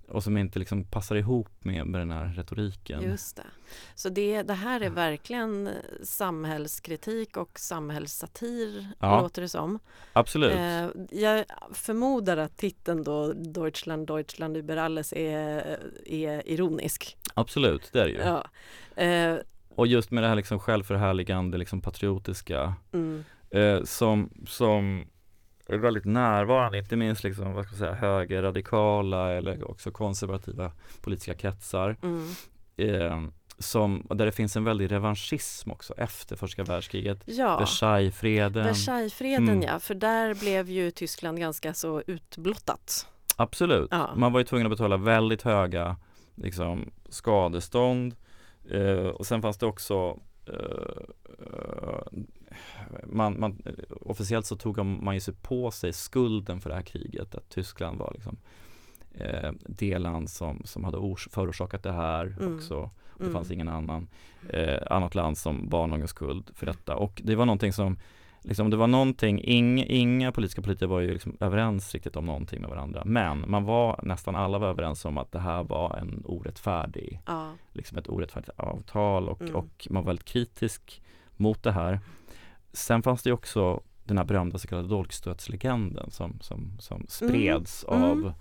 [0.09, 3.03] och som inte liksom passar ihop med, med den här retoriken.
[3.03, 3.47] Just det.
[3.95, 5.69] Så det, det här är verkligen
[6.03, 9.79] samhällskritik och samhällssatir, ja, låter det som.
[10.13, 10.53] Absolut.
[10.53, 10.89] Eh,
[11.21, 17.17] jag förmodar att titeln då, Deutschland, Deutschland über alles, är, är ironisk.
[17.35, 18.19] Absolut, det är det ju.
[18.19, 18.45] Ja.
[19.03, 19.39] Eh,
[19.75, 23.25] och just med det här liksom självförhärligande, liksom patriotiska, mm.
[23.51, 25.07] eh, som, som
[25.69, 31.35] är väldigt närvarande, inte minst liksom, vad ska jag säga, högerradikala eller också konservativa politiska
[31.35, 31.97] kretsar.
[32.03, 32.29] Mm.
[32.77, 37.23] Eh, som, där det finns en väldig revanschism också efter första världskriget.
[37.25, 38.65] Ja, Versaillesfreden.
[38.65, 39.63] Versaillesfreden mm.
[39.63, 43.07] ja, för där blev ju Tyskland ganska så utblottat.
[43.37, 44.11] Absolut, ja.
[44.17, 45.97] man var ju tvungen att betala väldigt höga
[46.35, 48.17] liksom, skadestånd
[48.71, 50.19] eh, och sen fanns det också
[53.05, 53.63] man, man,
[54.01, 57.99] officiellt så tog man ju sig på sig skulden för det här kriget, att Tyskland
[57.99, 58.37] var liksom
[59.15, 60.99] eh, det land som, som hade
[61.31, 62.57] förorsakat det här mm.
[62.57, 62.91] också.
[63.17, 63.35] Det mm.
[63.35, 64.09] fanns ingen annan
[64.49, 67.99] eh, annat land som bar någon skuld för detta och det var någonting som
[68.43, 72.61] liksom, det var någonting, ing, inga politiska politiker var ju liksom överens riktigt om någonting
[72.61, 76.23] med varandra men man var nästan alla var överens om att det här var en
[76.25, 77.51] orättfärdig, ja.
[77.73, 79.57] liksom ett orättfärdigt avtal och, mm.
[79.57, 81.03] och man var väldigt kritisk
[81.37, 82.01] mot det här.
[82.73, 88.03] Sen fanns det också den här berömda så kallade dolkstötslegenden som, som, som spreds mm.
[88.03, 88.33] av, mm.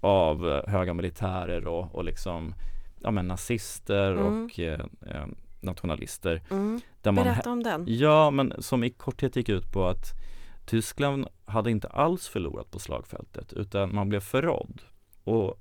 [0.00, 2.54] av höga militärer och, och liksom
[3.00, 4.44] ja, men nazister mm.
[4.44, 5.26] och eh, eh,
[5.60, 6.42] nationalister.
[6.50, 6.80] Mm.
[7.02, 7.84] Där man, Berätta om den.
[7.88, 10.12] Ja, men som i korthet gick ut på att
[10.66, 14.82] Tyskland hade inte alls förlorat på slagfältet utan man blev förrådd.
[15.24, 15.60] Och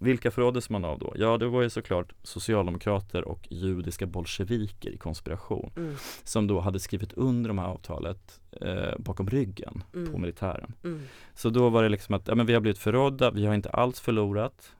[0.00, 1.12] vilka förråddes man av då?
[1.16, 5.96] Ja, det var ju såklart socialdemokrater och judiska bolsjeviker i konspiration mm.
[6.24, 10.12] som då hade skrivit under de här avtalet eh, bakom ryggen mm.
[10.12, 10.72] på militären.
[10.84, 11.02] Mm.
[11.34, 13.70] Så då var det liksom att ja, men vi har blivit förrådda, vi har inte
[13.70, 14.72] alls förlorat.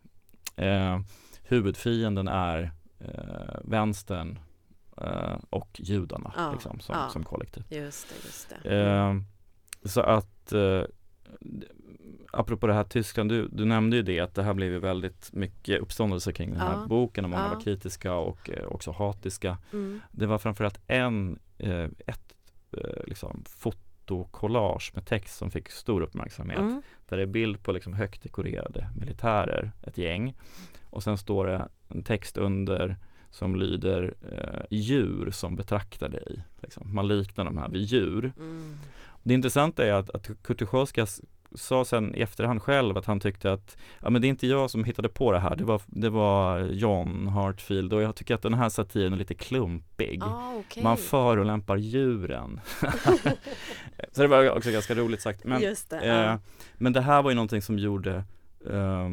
[0.56, 1.00] Eh,
[1.42, 4.38] huvudfienden är eh, vänstern
[5.50, 7.08] och judarna ja, liksom, som, ja.
[7.08, 7.64] som kollektiv.
[7.68, 8.80] Just det, just det.
[8.80, 9.14] Eh,
[9.84, 10.82] så att eh,
[12.32, 15.32] apropå det här Tyskland, du, du nämnde ju det att det här blev ju väldigt
[15.32, 16.86] mycket uppståndelse kring den här ja.
[16.86, 17.54] boken och många ja.
[17.54, 19.58] var kritiska och eh, också hatiska.
[19.72, 20.00] Mm.
[20.12, 22.34] Det var framförallt en, eh, ett
[22.72, 26.58] eh, liksom, fotokollage med text som fick stor uppmärksamhet.
[26.58, 26.82] Mm.
[27.08, 30.34] Där det är bild på liksom högt dekorerade militärer, ett gäng.
[30.90, 32.96] Och sen står det en text under
[33.30, 36.44] som lyder eh, djur som betraktar dig.
[36.62, 36.94] Liksom.
[36.94, 38.32] Man liknar de här vid djur.
[38.38, 38.78] Mm.
[39.22, 40.62] Det intressanta är att, att Kurt
[41.54, 44.70] sa sen i efterhand själv att han tyckte att ja, men det är inte jag
[44.70, 48.42] som hittade på det här, det var, det var John Hartfield och jag tycker att
[48.42, 50.22] den här satiren är lite klumpig.
[50.22, 50.82] Ah, okay.
[50.82, 52.60] Man förolämpar djuren.
[54.12, 55.44] så det var också ganska roligt sagt.
[55.44, 56.36] Men det, eh,
[56.74, 58.24] men det här var ju någonting som gjorde
[58.70, 59.08] eh,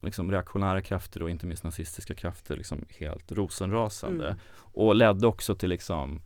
[0.00, 4.38] liksom reaktionära krafter och inte minst nazistiska krafter liksom helt rosenrasande mm.
[4.58, 6.20] och ledde också till liksom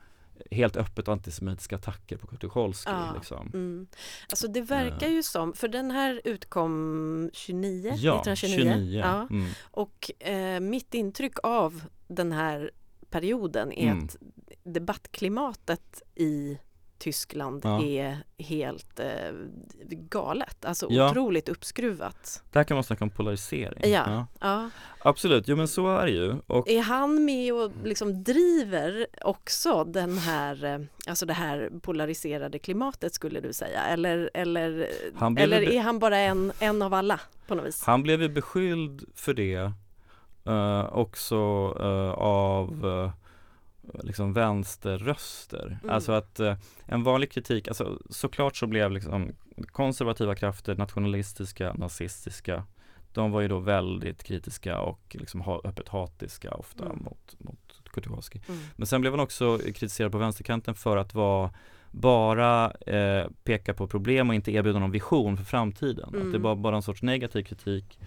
[0.51, 2.91] helt öppet antisemitiska attacker på Kurt Tucholsky.
[2.91, 3.51] Ja, liksom.
[3.55, 3.87] mm.
[4.31, 8.73] Alltså det verkar ju som, för den här utkom 29, ja, 1929.
[8.73, 9.01] 29.
[9.01, 9.27] Ja.
[9.31, 9.51] Mm.
[9.71, 12.71] Och eh, mitt intryck av den här
[13.11, 14.05] perioden är mm.
[14.05, 14.17] att
[14.65, 16.59] debattklimatet i
[17.03, 17.83] Tyskland ja.
[17.83, 19.07] är helt eh,
[19.89, 21.11] galet, alltså ja.
[21.11, 22.43] otroligt uppskruvat.
[22.53, 23.93] Där kan man snacka om polarisering.
[23.93, 24.05] Ja.
[24.07, 24.27] ja.
[24.41, 24.71] ja.
[24.99, 26.37] Absolut, jo men så är det ju.
[26.47, 26.69] Och...
[26.69, 33.15] Är han med och liksom driver också den här, eh, alltså det här polariserade klimatet
[33.15, 33.83] skulle du säga?
[33.83, 34.89] Eller, eller,
[35.37, 37.85] eller är han bara en, en av alla på något vis?
[37.85, 39.73] Han blev ju beskylld för det
[40.49, 41.37] uh, också
[41.81, 43.11] uh, av uh,
[44.03, 45.79] liksom vänsterröster.
[45.83, 45.95] Mm.
[45.95, 49.33] Alltså att eh, en vanlig kritik, alltså såklart så blev liksom
[49.67, 52.65] konservativa krafter, nationalistiska, nazistiska,
[53.13, 56.99] de var ju då väldigt kritiska och liksom ha, öppet hatiska ofta mm.
[57.05, 58.41] mot, mot Kutykowski.
[58.49, 58.61] Mm.
[58.77, 61.51] Men sen blev han också kritiserad på vänsterkanten för att vara
[61.91, 66.05] bara eh, peka på problem och inte erbjuda någon vision för framtiden.
[66.05, 66.43] Att det mm.
[66.43, 67.99] var bara en sorts negativ kritik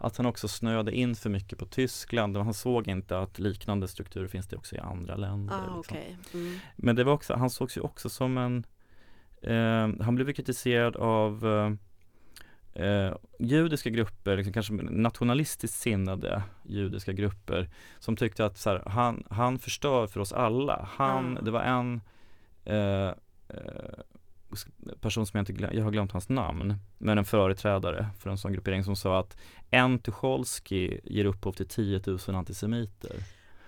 [0.00, 3.88] att han också snöade in för mycket på Tyskland och han såg inte att liknande
[3.88, 5.54] strukturer finns det också i andra länder.
[5.54, 5.96] Ah, liksom.
[5.96, 6.16] okay.
[6.34, 6.58] mm.
[6.76, 8.64] Men det var också, han sågs ju också som en,
[9.42, 17.70] eh, han blev kritiserad av eh, eh, judiska grupper, liksom kanske nationalistiskt sinnade judiska grupper
[17.98, 20.88] som tyckte att så här, han, han förstör för oss alla.
[20.92, 21.40] Han, ah.
[21.40, 22.00] det var en
[22.64, 23.08] eh,
[23.48, 24.00] eh
[25.00, 28.38] person som jag inte glöm, jag har glömt hans namn, men en företrädare för en
[28.38, 29.36] sån gruppering som sa att
[29.70, 33.16] en Tucholsky ger upphov till 10 000 antisemiter.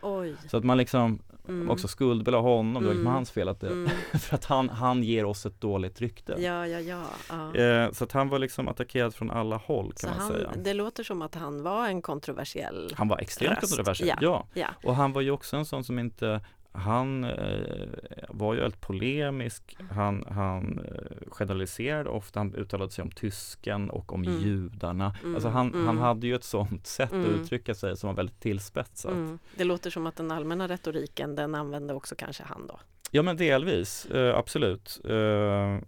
[0.03, 0.37] Oj.
[0.49, 1.71] Så att man liksom mm.
[1.71, 2.83] också skuldbelade honom, mm.
[2.83, 3.14] det var liksom mm.
[3.14, 3.90] hans fel att det, mm.
[4.21, 6.35] för att han, han ger oss ett dåligt rykte.
[6.38, 7.05] Ja, ja, ja.
[7.29, 7.55] ja.
[7.55, 10.51] Eh, så att han var liksom attackerad från alla håll kan så man han, säga.
[10.64, 13.61] Det låter som att han var en kontroversiell Han var extremt röst.
[13.61, 14.47] kontroversiell, ja.
[14.55, 14.61] ja.
[14.83, 14.88] ja.
[14.88, 16.40] Och han var ju också en sån som inte
[16.73, 17.87] han eh,
[18.29, 19.77] var ju väldigt polemisk.
[19.91, 22.41] Han, han eh, generaliserade ofta.
[22.41, 24.41] Han uttalade sig om tysken och om mm.
[24.41, 25.17] judarna.
[25.23, 25.35] Mm.
[25.35, 25.87] Alltså han, mm.
[25.87, 27.41] han hade ju ett sånt sätt att mm.
[27.41, 29.13] uttrycka sig som var väldigt tillspetsat.
[29.13, 29.39] Mm.
[29.57, 32.81] Det låter som att den allmänna retoriken den använde också kanske han då?
[33.15, 35.01] Ja men delvis, eh, absolut.
[35.05, 35.79] Eh,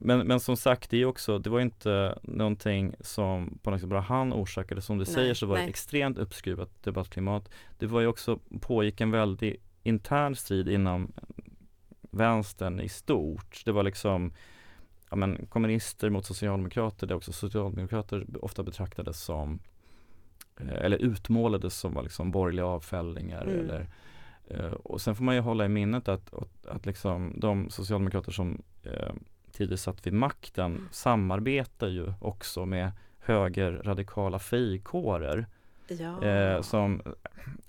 [0.00, 3.88] men, men som sagt, det är också, det var inte någonting som på något sätt
[3.88, 4.82] bara han orsakade.
[4.82, 5.62] Som du nej, säger så var nej.
[5.62, 7.50] det ett extremt uppskruvat debattklimat.
[7.78, 11.12] Det var ju också, pågick en väldigt intern strid inom
[12.10, 13.62] vänstern i stort.
[13.64, 14.32] Det var liksom
[15.10, 19.58] ja, men, kommunister mot socialdemokrater där också socialdemokrater ofta betraktades som
[20.56, 23.60] eh, eller utmålades som var liksom borgerliga avfällningar mm.
[23.60, 23.88] eller
[24.48, 28.32] eh, och sen får man ju hålla i minnet att, att, att liksom de socialdemokrater
[28.32, 29.12] som eh,
[29.52, 35.46] tidigare satt vid makten samarbetar ju också med högerradikala frikårer
[35.86, 36.24] ja.
[36.24, 37.02] eh, som,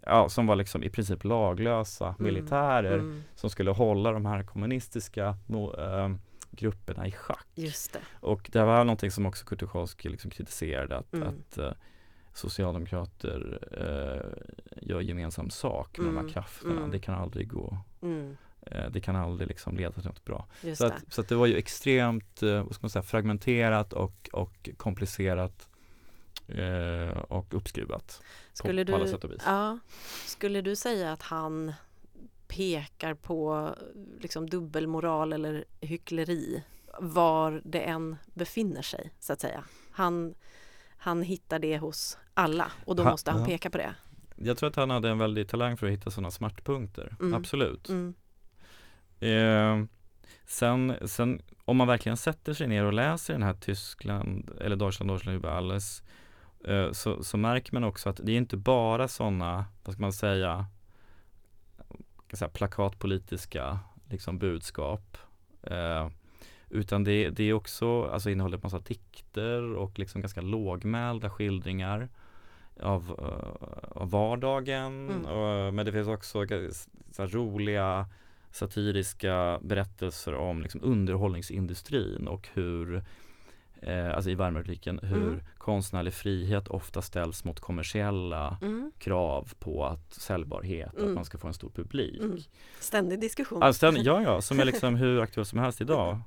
[0.02, 2.16] ja, som var liksom i princip laglösa mm.
[2.20, 3.24] militärer mm.
[3.36, 5.38] som skulle hålla de här kommunistiska
[5.78, 6.10] eh,
[6.56, 7.48] grupperna i schack.
[7.56, 8.00] Just det.
[8.20, 11.28] Och det var någonting som också Kurt Tucholsky liksom kritiserade att, mm.
[11.28, 11.72] att uh,
[12.34, 14.34] socialdemokrater uh,
[14.82, 16.16] gör gemensam sak med mm.
[16.16, 16.34] de här mm.
[16.34, 16.78] krafterna.
[16.78, 16.92] Mm.
[16.92, 17.78] Det kan aldrig gå.
[18.02, 18.38] Mm.
[18.72, 20.48] Uh, det kan aldrig liksom leda till något bra.
[20.76, 24.70] så, att, så att det var ju extremt vad ska man säga, fragmenterat och, och
[24.78, 25.70] komplicerat
[27.28, 28.22] och uppskruvat
[28.54, 29.42] skulle på, på alla sätt och vis.
[29.46, 29.80] Ja,
[30.26, 31.74] skulle du säga att han
[32.48, 33.70] pekar på
[34.20, 36.64] liksom dubbelmoral eller hyckleri
[37.00, 39.64] var det än befinner sig så att säga.
[39.92, 40.36] Han,
[40.98, 43.46] han hittar det hos alla och då ha, måste han ja.
[43.46, 43.96] peka på det.
[44.36, 47.34] Jag tror att han hade en väldig talang för att hitta sådana smärtpunkter, mm.
[47.34, 47.90] absolut.
[47.90, 48.14] Mm.
[49.20, 49.88] Eh,
[50.46, 55.12] sen, sen om man verkligen sätter sig ner och läser den här Tyskland eller Deutschland,
[55.12, 56.06] Deutschland über alles eh,
[56.92, 60.66] så, så märker man också att det är inte bara sådana, vad ska man säga,
[62.34, 65.18] säga, plakatpolitiska liksom, budskap.
[65.64, 66.10] Eh,
[66.70, 72.10] utan det, det är också, alltså innehåller massa dikter och liksom ganska lågmälda skildringar
[72.80, 75.10] av, uh, av vardagen.
[75.10, 75.26] Mm.
[75.26, 76.46] Och, men det finns också
[77.12, 78.10] så roliga
[78.52, 83.04] satiriska berättelser om liksom, underhållningsindustrin och hur
[83.86, 85.40] eh, alltså i Weimarrepubliken, hur mm.
[85.58, 88.92] konstnärlig frihet ofta ställs mot kommersiella mm.
[88.98, 91.10] krav på att säljbarhet, mm.
[91.10, 92.22] att man ska få en stor publik.
[92.22, 92.38] Mm.
[92.80, 93.60] Ständig diskussion.
[93.62, 96.20] Ja, ständig, ja, ja, som är liksom hur aktuell som helst idag.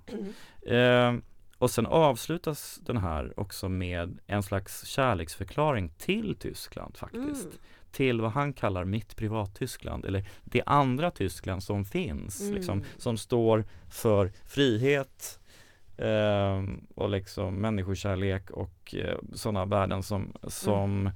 [0.62, 1.14] Eh,
[1.58, 7.44] och sen avslutas den här också med en slags kärleksförklaring till Tyskland faktiskt.
[7.44, 7.58] Mm.
[7.92, 12.40] Till vad han kallar mitt privat-Tyskland eller det andra Tyskland som finns.
[12.40, 12.54] Mm.
[12.54, 15.40] Liksom, som står för frihet,
[15.98, 16.62] Eh,
[16.94, 21.12] och liksom människokärlek och eh, sådana värden som, som mm.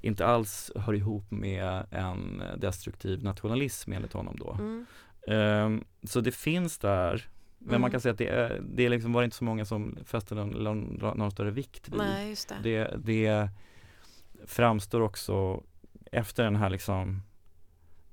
[0.00, 4.52] inte alls hör ihop med en destruktiv nationalism enligt honom då.
[4.58, 4.86] Mm.
[5.26, 7.80] Eh, så det finns där men mm.
[7.80, 10.50] man kan säga att det, är, det liksom var inte så många som fäste någon,
[10.50, 11.98] någon, någon större vikt vid.
[11.98, 12.62] Nej, det.
[12.62, 12.96] det.
[13.04, 13.50] Det,
[14.46, 15.62] framstår också
[16.12, 17.22] efter den här liksom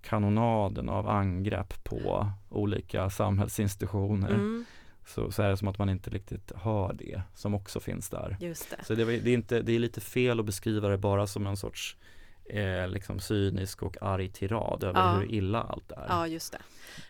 [0.01, 4.65] kanonaden av angrepp på olika samhällsinstitutioner mm
[5.07, 8.37] så, så är det som att man inte riktigt hör det som också finns där.
[8.39, 8.85] Just det.
[8.85, 11.57] Så det, det, är inte, det är lite fel att beskriva det bara som en
[11.57, 11.97] sorts
[12.45, 15.13] eh, liksom cynisk och arg tirad över ja.
[15.13, 16.05] hur illa allt är.
[16.09, 16.61] Ja, just det.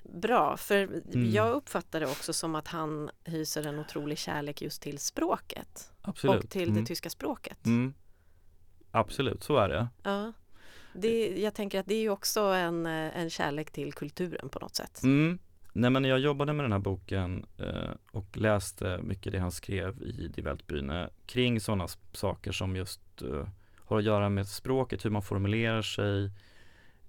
[0.04, 0.84] Bra, för
[1.14, 1.32] mm.
[1.32, 5.92] jag uppfattar det också som att han hyser en otrolig kärlek just till språket.
[6.02, 6.44] Absolut.
[6.44, 6.82] Och till mm.
[6.82, 7.66] det tyska språket.
[7.66, 7.94] Mm.
[8.92, 9.88] Absolut, så är det.
[10.04, 10.34] Ja.
[10.94, 14.76] Det, jag tänker att det är också en, eh, en kärlek till kulturen på något
[14.76, 15.04] sätt.
[15.04, 15.40] Mm.
[15.78, 19.52] Nej men när jag jobbade med den här boken eh, och läste mycket det han
[19.52, 25.06] skrev i Die Weltbühne kring sådana saker som just eh, har att göra med språket,
[25.06, 26.32] hur man formulerar sig,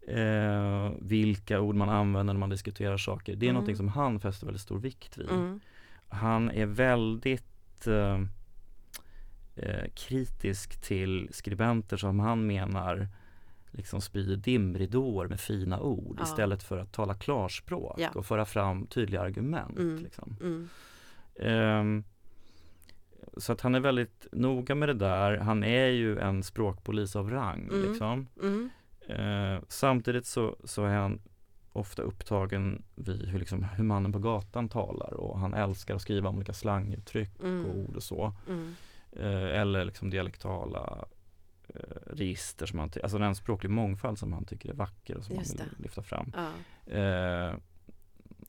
[0.08, 3.36] eh, vilka ord man använder när man diskuterar saker.
[3.36, 3.54] Det är mm.
[3.54, 5.30] någonting som han fäster väldigt stor vikt vid.
[5.30, 5.60] Mm.
[6.08, 8.20] Han är väldigt eh,
[9.56, 13.08] eh, kritisk till skribenter som han menar
[13.70, 16.24] liksom sprider dimridåer med fina ord ja.
[16.24, 18.10] istället för att tala klarspråk ja.
[18.14, 19.78] och föra fram tydliga argument.
[19.78, 20.02] Mm.
[20.02, 20.36] Liksom.
[20.40, 20.68] Mm.
[21.80, 22.04] Um,
[23.36, 25.36] så att han är väldigt noga med det där.
[25.36, 27.68] Han är ju en språkpolis av rang.
[27.72, 27.88] Mm.
[27.88, 28.28] Liksom.
[29.10, 31.20] Uh, samtidigt så, så är han
[31.72, 36.28] ofta upptagen vid hur, liksom, hur mannen på gatan talar och han älskar att skriva
[36.28, 37.66] om olika slanguttryck mm.
[37.66, 38.32] och ord och så.
[38.48, 38.74] Mm.
[39.16, 41.04] Uh, eller liksom dialektala
[42.06, 45.58] register som han, alltså en språklig mångfald som han tycker är vacker och som Just
[45.58, 45.82] han vill det.
[45.82, 46.32] lyfta fram.
[46.36, 46.50] Ja.
[46.94, 47.54] Eh,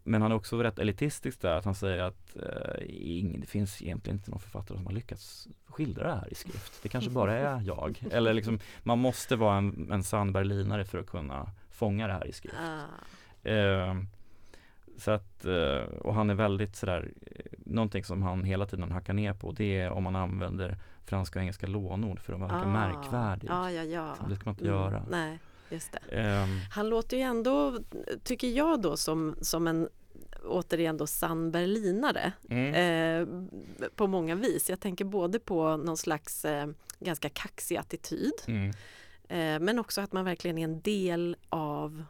[0.04, 3.82] men han är också rätt elitistisk där att han säger att eh, ing, det finns
[3.82, 6.84] egentligen inte någon författare som har lyckats skildra det här i skrift.
[6.84, 8.04] Det kanske bara är jag.
[8.12, 12.28] Eller liksom, man måste vara en, en sann berlinare för att kunna fånga det här
[12.28, 12.56] i skrift.
[12.60, 13.50] Ah.
[13.50, 13.96] Eh,
[15.00, 19.14] så att, eh, och han är väldigt sådär, eh, någonting som han hela tiden hackar
[19.14, 22.66] ner på det är om man använder franska och engelska lånord för att verka ah,
[22.66, 23.48] märkvärdig.
[23.52, 24.16] Ah, ja, ja.
[24.30, 25.06] det ska man inte mm, göra.
[25.10, 26.44] Nej, just det.
[26.44, 27.80] Um, han låter ju ändå,
[28.24, 29.90] tycker jag då, som, som en
[30.44, 32.74] återigen då sann berlinare mm.
[32.74, 34.70] eh, på många vis.
[34.70, 36.68] Jag tänker både på någon slags eh,
[37.00, 38.70] ganska kaxig attityd mm.
[39.28, 42.04] eh, men också att man verkligen är en del av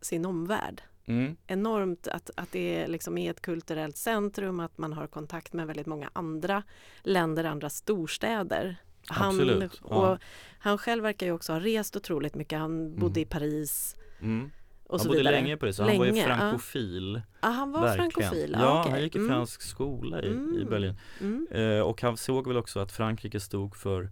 [0.00, 0.82] sin omvärld.
[1.06, 1.36] Mm.
[1.46, 5.86] Enormt att, att det liksom är ett kulturellt centrum, att man har kontakt med väldigt
[5.86, 6.62] många andra
[7.02, 8.76] länder, andra storstäder.
[9.08, 10.18] Han, Absolut, och
[10.58, 12.58] han själv verkar ju också ha rest otroligt mycket.
[12.58, 13.22] Han bodde mm.
[13.22, 13.96] i Paris.
[14.20, 14.50] Mm.
[14.90, 15.34] han bodde vidare.
[15.34, 17.22] länge så länge, han var ju frankofil.
[17.40, 18.10] Ja, ah, han var verkligen.
[18.10, 18.56] frankofil?
[18.58, 18.92] Ja, ah, okay.
[18.92, 19.30] han gick i mm.
[19.30, 20.58] fransk skola i, Mm.
[20.58, 20.94] i Berlin.
[21.20, 21.46] Mm.
[21.50, 24.10] Eh, och han såg väl också att Frankrike stod för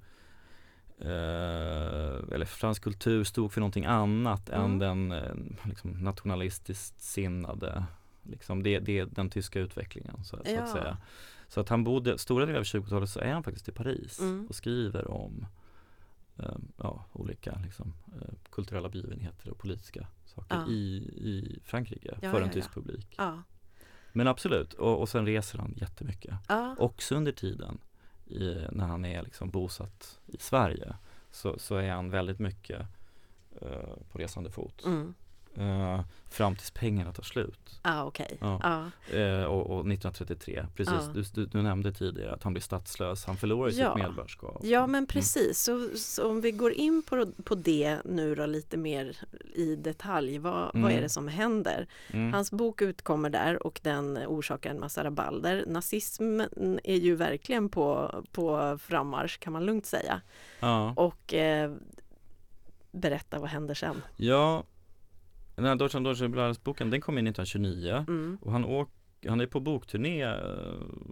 [0.99, 4.65] eller fransk kultur stod för någonting annat Mm.
[4.65, 5.35] än den eh,
[5.69, 7.85] liksom, nationalistiskt sinnade
[8.23, 10.63] liksom det, det, den tyska utvecklingen så, så Ja.
[10.63, 10.97] att säga.
[11.49, 14.47] Så att han bodde, stora delar av 20-talet så är han faktiskt i Paris Mm.
[14.49, 15.47] och skriver om
[16.39, 20.67] eh, ja, olika liksom, eh, kulturella begivenheter och politiska saker Ja.
[20.69, 23.19] i, i Frankrike Ja, för en tysk publik.
[24.13, 26.35] Men absolut, och, och sen reser han jättemycket.
[26.49, 26.77] Ja.
[26.79, 27.79] Också under tiden
[28.27, 30.97] i, när han är liksom bosatt i Sverige
[31.31, 32.81] så, så är han väldigt mycket
[33.61, 34.85] eh, på resande fot.
[34.85, 35.15] Mm.
[35.57, 36.01] Eh,
[36.31, 37.81] fram tills pengarna tar slut.
[37.83, 38.37] Ah, okej.
[38.41, 38.61] Ja.
[38.63, 39.17] Ja.
[39.19, 41.23] Eh, och, och 1933, precis, Ja.
[41.35, 43.93] du, du, nämnde tidigare att han blir statslös, han förlorar Ja.
[43.95, 44.61] sitt medborgarskap.
[44.65, 48.77] Ja men precis, så, så om vi går in på, på det nu då lite
[48.77, 49.17] mer
[49.55, 50.97] i detalj, vad, vad Mm.
[50.97, 51.87] är det som händer?
[52.13, 52.33] Mm.
[52.33, 55.65] Hans bok utkommer där och den orsakar en massa rabalder.
[55.67, 60.21] Nazismen är ju verkligen på, på frammarsch kan man lugnt säga.
[60.97, 61.73] Och eh,
[62.91, 64.03] berätta vad händer sen.
[64.17, 64.65] ja,
[65.55, 68.39] den här Deutschland Deutsche Blades boken den kom in 1929 Mm.
[68.41, 68.91] och han, åk,
[69.29, 70.37] han är på bokturné eh,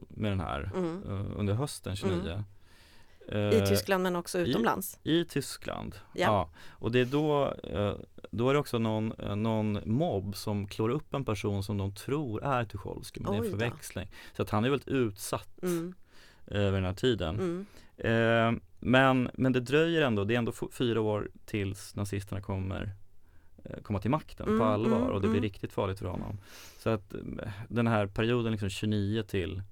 [0.08, 1.02] med den här Mm.
[1.08, 2.44] eh, under hösten 29.
[3.28, 4.98] I Eh, Tyskland men också i- utomlands.
[5.02, 6.20] I Tyskland, Ja.
[6.20, 6.50] ja.
[6.70, 7.54] Och det är då,
[8.30, 9.12] då är det också någon,
[9.42, 13.40] någon mobb som klår upp en person som de tror är Tucholsky men det är
[13.42, 13.58] Oj en då.
[13.58, 14.08] förväxling.
[14.36, 15.94] Så att han är väldigt utsatt Mm.
[16.46, 17.34] över den här tiden.
[17.34, 17.66] Mm.
[17.98, 22.92] Eh, men, men det dröjer ändå, det är ändå fyra år tills nazisterna kommer
[23.82, 25.42] komma till makten på Mm, allvar mm, och det blir mm.
[25.42, 26.38] riktigt farligt för honom.
[26.78, 27.20] Så att eh,
[27.68, 29.62] den här perioden liksom 29 till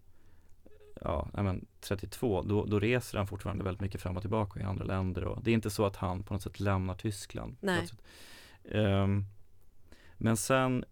[1.00, 4.84] ja, men 32, då, då reser han fortfarande väldigt mycket fram och tillbaka i andra
[4.84, 7.56] länder och det är inte så att han på något sätt lämnar Tyskland.
[7.60, 7.66] på.
[8.78, 9.24] Ehm,
[10.16, 10.84] men sen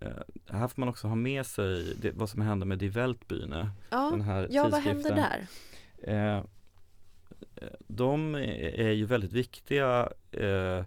[0.00, 0.10] eh,
[0.46, 4.10] här får man också ha med sig det, vad som hände med Die Weltbühne, Ja,
[4.10, 5.16] den här ja vad tidskriften.
[5.16, 5.46] där?
[6.02, 6.44] Eh,
[7.86, 10.84] de är ju väldigt viktiga eh,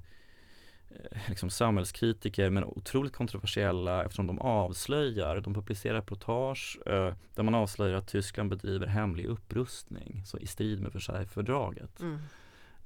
[1.27, 7.97] liksom samhällskritiker men otroligt kontroversiella eftersom de avslöjar, de publicerar reportage eh, där man avslöjar
[7.97, 11.99] att Tyskland bedriver hemlig upprustning så i strid med Versaillesfördraget.
[12.01, 12.19] Mm.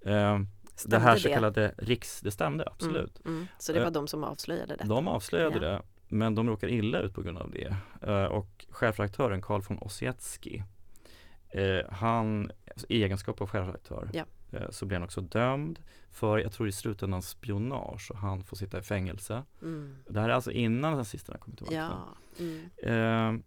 [0.06, 0.48] Eh,
[0.86, 3.22] det här så kallade riks, det stämde Mm, absolut.
[3.26, 3.48] mm.
[3.60, 4.86] Så det var Eh, de som avslöjade detta?
[4.86, 5.72] De avslöjade Ja.
[5.72, 5.82] det
[6.14, 7.76] men de råkar illa ut på grund av det.
[8.02, 10.62] Eh, och chefredaktören Karl von Ossietzky
[11.50, 12.52] eh, han,
[12.90, 14.26] i egenskap av chefredaktör Ja.
[14.52, 15.80] eh, så blir han också dömd
[16.12, 19.44] för, jag tror i slutändan spionage och han får sitta i fängelse.
[19.62, 19.96] Mm.
[20.08, 21.98] Det här är alltså innan nazisterna kommer till makten.
[22.38, 22.44] Ja.
[22.84, 23.36] Mm.
[23.38, 23.44] Eh,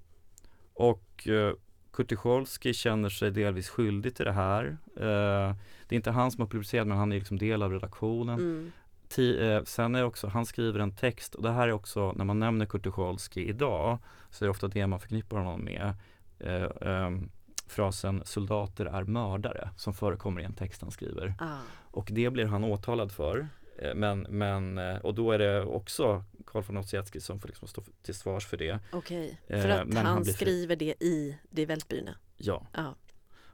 [0.74, 1.54] och eh,
[1.92, 4.76] Kurt Tucholsky känner sig delvis skyldig till det här.
[4.96, 5.56] Eh,
[5.88, 8.38] det är inte han som har publicerat men han är liksom del av redaktionen.
[8.38, 8.72] Mm.
[9.08, 12.24] Ti, eh, sen är också, han skriver en text och det här är också, när
[12.24, 13.98] man nämner Kurt Tucholsky idag
[14.30, 15.94] så är det ofta det man förknippar honom med.
[16.38, 17.30] Eh, ehm,
[17.66, 21.34] frasen soldater är mördare som förekommer i en text han skriver.
[21.38, 21.58] Ah.
[21.90, 23.48] Och det blir han åtalad för.
[23.78, 27.68] Eh, men, men, eh, och då är det också Karl von Ossietzky som får liksom
[27.68, 28.78] stå till svars för det.
[28.92, 32.14] Okej, Eh, för att han, han skriver det i Die Weltbühne?
[32.36, 32.66] Ja.
[32.72, 32.94] Ja.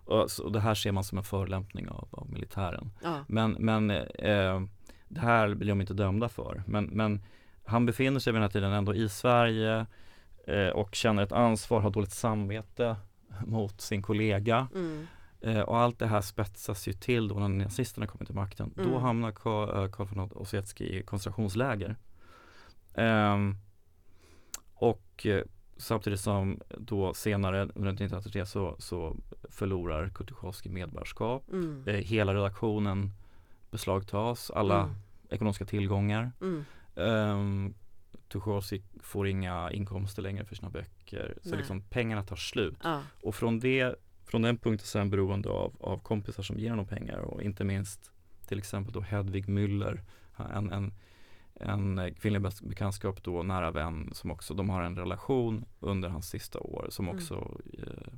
[0.04, 2.90] Och, så, och det här ser man som en förolämpning av, av militären.
[3.02, 3.24] ja.
[3.28, 4.60] Men, men eh,
[5.08, 6.62] det här blir de inte dömda för.
[6.66, 7.22] Men, men
[7.64, 9.86] han befinner sig vid den här tiden ändå i Sverige
[10.46, 12.96] eh, och känner ett ansvar, har dåligt samvete
[13.46, 14.68] mot sin kollega.
[14.74, 15.06] Mm.
[15.40, 18.72] Eh, och allt det här spetsas ju till då när nazisterna kommer till makten.
[18.76, 19.00] Då Mm.
[19.02, 21.96] hamnar Karl, von Ossietzky i koncentrationsläger.
[22.94, 23.56] Ehm,
[24.74, 25.42] och eh,
[25.76, 29.16] samtidigt som då senare under 1933 så, så
[29.50, 31.44] förlorar Tucholsky medborgarskap.
[31.52, 31.84] Mm.
[31.86, 33.12] Eh, hela redaktionen
[33.70, 34.94] beslagtas, alla Mm.
[35.30, 36.32] ekonomiska tillgångar.
[38.34, 38.36] Mm.
[38.36, 41.38] Um, Tucholsky får inga inkomster längre för sina böcker.
[41.42, 41.58] Så Nej.
[41.58, 42.78] liksom pengarna tar slut.
[42.82, 43.02] Ja.
[43.22, 46.70] Och från, det, från den punkten så är han beroende av, av kompisar som ger
[46.70, 48.10] honom pengar och inte minst
[48.48, 50.00] till exempel då Hedvig Müller,
[50.54, 50.92] en, en,
[51.54, 56.58] en kvinnlig bekantskap då, nära vän som också, de har en relation under hans sista
[56.60, 57.16] år som Mm.
[57.16, 58.12] också eh,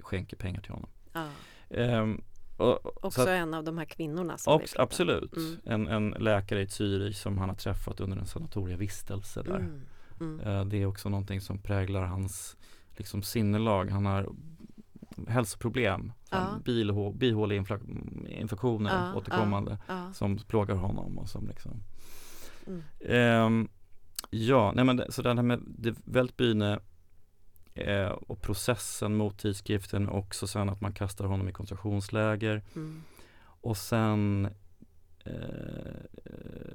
[0.00, 0.90] skänker pengar till honom.
[1.12, 1.28] Ja.
[1.70, 2.22] Ehm,
[2.56, 4.60] och, Också så att- en av de här kvinnorna som om.
[4.78, 5.56] absolut, Mm.
[5.64, 9.56] en, en läkare i Zürich som han har träffat under en sanatorievistelse där.
[9.56, 9.80] Mm.
[10.20, 10.40] Mm.
[10.40, 12.56] Eh, Det är också någonting som präglar hans
[12.96, 13.90] liksom, sinnelag.
[13.90, 14.28] Han har
[15.28, 16.58] hälsoproblem, Ja.
[17.14, 20.12] bihåleinfektioner Ja, återkommande Ja.
[20.12, 21.82] som plågar honom och som liksom
[22.66, 22.82] Mm.
[23.08, 23.68] Ehm,
[24.30, 26.80] Ja, nej men det, så det här med det Weltbühne
[27.76, 33.02] eh, och processen mot tidskriften också sen att man kastar honom i koncentrationsläger Mm.
[33.60, 34.48] och sen
[35.24, 35.32] eh,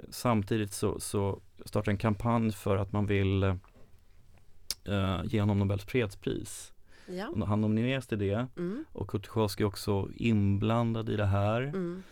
[0.09, 6.73] samtidigt så, så startar en kampanj för att man vill eh, ge honom Nobels fredspris.
[7.07, 7.45] Ja.
[7.45, 8.85] Han nomineras till det mm.
[8.93, 11.61] och Kutjovskij är också inblandad i det här.
[11.61, 12.03] Mm.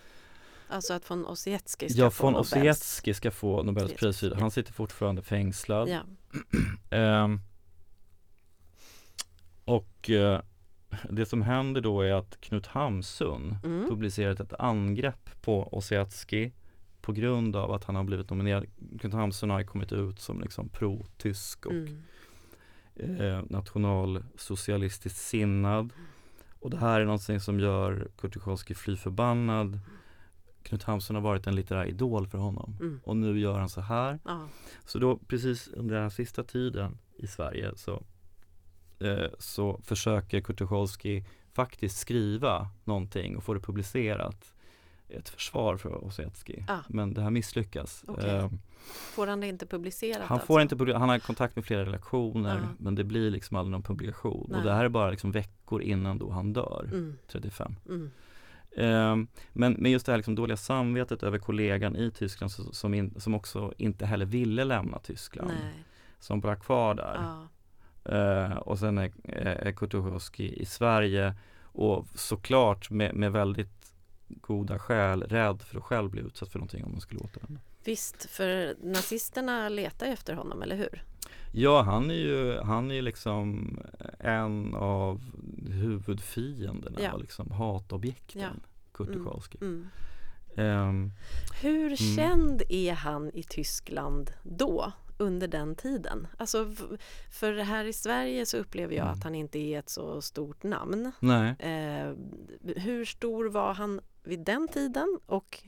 [0.69, 4.23] Alltså att von Ossietzky ska ja, få von Ossietzky ska få Nobelpris.
[4.39, 5.89] Han sitter fortfarande fängslad.
[5.89, 6.01] Ja.
[7.23, 7.41] um,
[9.69, 10.39] och uh,
[11.09, 13.89] det som händer då är att Knut Hamsun mm.
[13.89, 16.51] publicerat ett angrepp på Ossietzky
[17.01, 18.65] på grund av att han har blivit nominerad.
[18.99, 23.21] Knut Hamsun har kommit ut som liksom pro-tysk och mm.
[23.21, 25.93] eh, nationalsocialistiskt sinnad.
[26.59, 29.79] Och det här är någonting som gör Kurt fly förbannad.
[30.63, 32.99] Knut Hamsun har varit en litterär idol för honom mm.
[33.03, 34.19] och nu gör han så här.
[34.25, 34.47] Ja.
[34.85, 38.03] Så då precis under den här sista tiden i Sverige så,
[38.99, 40.61] eh, så försöker Kurt
[41.53, 44.53] faktiskt skriva någonting och få det publicerat
[45.09, 46.63] ett försvar för Ossietzky.
[46.67, 46.79] Ah.
[46.87, 48.03] Men det här misslyckas.
[48.07, 48.29] Okay.
[48.29, 48.49] Eh,
[48.87, 50.27] får han det inte publicerat?
[50.27, 50.75] Han, får alltså?
[50.75, 52.75] inte han har kontakt med flera redaktioner ah.
[52.77, 54.47] men det blir liksom aldrig någon publikation.
[54.49, 54.57] Nej.
[54.57, 57.17] Och det här är bara liksom veckor innan då han dör, mm.
[57.27, 57.75] 35.
[57.85, 58.11] Mm.
[58.71, 63.19] Eh, men, men just det här liksom dåliga samvetet över kollegan i Tyskland som, in,
[63.19, 65.51] som också inte heller ville lämna Tyskland.
[65.61, 65.83] Nej.
[66.19, 67.17] Som bara kvar där.
[67.19, 67.47] Ah.
[68.05, 73.93] Eh, och sen är, är Kutuchowski i Sverige och såklart med, med väldigt
[74.27, 77.61] goda skäl rädd för att själv bli utsatt för någonting om man skulle återvända.
[77.83, 81.03] Visst, för nazisterna letar efter honom, eller hur?
[81.51, 83.77] Ja, han är ju, han är liksom
[84.19, 85.21] en av
[85.67, 87.17] huvudfienderna, ja.
[87.17, 88.49] liksom hatobjekten, ja.
[88.93, 89.27] Kurt mm.
[89.61, 89.89] mm.
[90.55, 91.11] Um,
[91.61, 91.97] Hur mm.
[91.97, 94.91] känd är han i Tyskland då?
[95.19, 96.27] Under den tiden.
[96.37, 96.71] Alltså,
[97.31, 99.13] för här i Sverige så upplever jag mm.
[99.13, 101.11] att han inte är ett så stort namn.
[101.19, 101.55] Nej.
[101.59, 102.13] Eh,
[102.75, 105.63] hur stor var han vid den tiden och,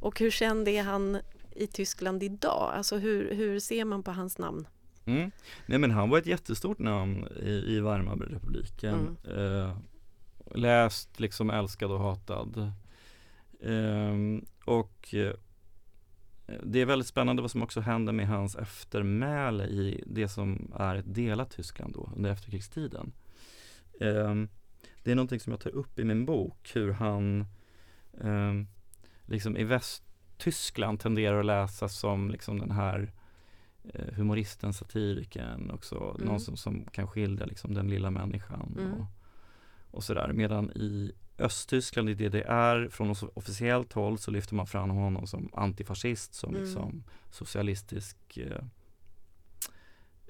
[0.00, 1.18] och hur känd är han
[1.50, 2.72] i Tyskland idag?
[2.74, 4.66] Alltså hur, hur ser man på hans namn?
[5.04, 5.30] Mm.
[5.66, 9.16] Nej men han var ett jättestort namn i, i Weimarrepubliken.
[9.24, 9.62] Mm.
[9.62, 9.76] Eh,
[10.54, 12.72] läst, liksom älskad och hatad.
[13.60, 14.14] Eh,
[14.64, 15.14] och
[16.46, 20.96] det är väldigt spännande vad som också händer med hans eftermäle i det som är
[20.96, 23.12] ett delat Tyskland då under efterkrigstiden.
[24.00, 24.34] Eh,
[25.02, 27.40] det är någonting som jag tar upp i min bok, hur han
[28.20, 28.54] eh,
[29.26, 33.12] liksom i Västtyskland tenderar att läsas som liksom den här
[33.84, 36.28] eh, humoristen, satirikern också, mm.
[36.28, 38.92] någon som, som kan skildra liksom den lilla människan mm.
[38.92, 39.06] och,
[39.90, 40.32] och sådär.
[40.32, 46.34] Medan i Östtyskland, i DDR, från officiellt håll så lyfter man fram honom som antifascist,
[46.34, 46.62] som mm.
[46.62, 48.64] liksom socialistisk eh,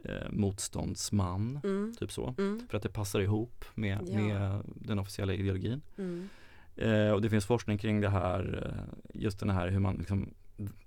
[0.05, 1.95] eh, motståndsman, mm.
[1.99, 2.35] typ så.
[2.39, 2.67] Mm.
[2.71, 4.19] För att det passar ihop med, ja.
[4.19, 5.83] med den officiella ideologin.
[5.99, 6.29] Mm.
[6.77, 10.35] Eh, och det finns forskning kring det här, eh, just den här hur man liksom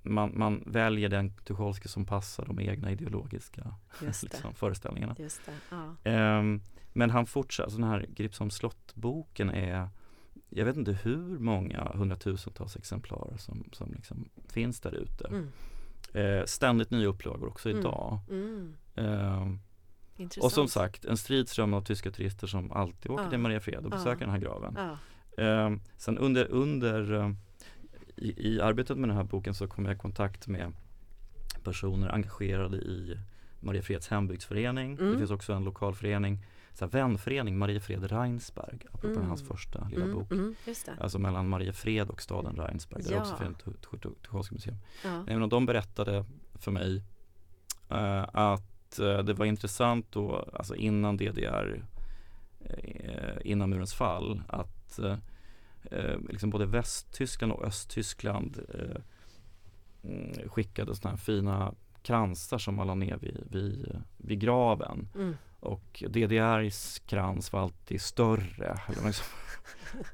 [0.03, 5.15] man, man väljer den Tucholsky som passar de egna ideologiska liksom, föreställningarna.
[6.03, 6.39] Ja.
[6.39, 6.61] Um,
[6.93, 9.89] men han fortsätter, alltså den här Gripsholms slott-boken är
[10.49, 15.27] jag vet inte hur många hundratusentals exemplar som, som liksom finns där ute.
[15.27, 15.49] Mm.
[16.13, 17.79] Eh, ständigt nya upplagor också mm.
[17.79, 18.19] idag.
[18.29, 18.75] Mm.
[18.95, 19.47] Eh,
[20.41, 23.29] och som sagt en stridsström av tyska turister som alltid åker ja.
[23.29, 24.17] till Mariafred och besöker ja.
[24.17, 24.77] den här graven.
[24.77, 24.97] Ja.
[25.43, 27.31] Eh, sen under, under eh,
[28.15, 30.73] i, i, arbetet med den här boken så kom jag i kontakt med
[31.63, 33.19] personer engagerade i
[33.59, 34.93] Mariafreds hembygdsförening.
[34.93, 35.11] Mm.
[35.11, 36.45] Det finns också en lokal förening
[36.79, 39.27] så här, vänförening Mariefred Reinsberg, apropå mm.
[39.27, 40.31] hans första lilla mm, bok.
[40.31, 40.55] Mm,
[40.99, 43.19] alltså mellan Mariefred och staden Reinsberg, där ja.
[43.19, 43.57] också finns
[44.45, 44.77] ett museum.
[45.03, 45.23] Ja.
[45.27, 46.25] Även de berättade
[46.55, 46.95] för mig
[47.91, 51.83] uh, att uh, det var intressant då, alltså innan DDR,
[52.61, 54.99] uh, innan murens fall, att
[56.29, 58.59] liksom både Västtyskland och Östtyskland
[60.03, 65.07] mm, skickade sådana här fina kransar som man la ner vid, vid, vid graven.
[65.15, 65.35] Mm.
[65.59, 68.79] Och DDRs krans var alltid större.
[68.87, 69.25] Eller liksom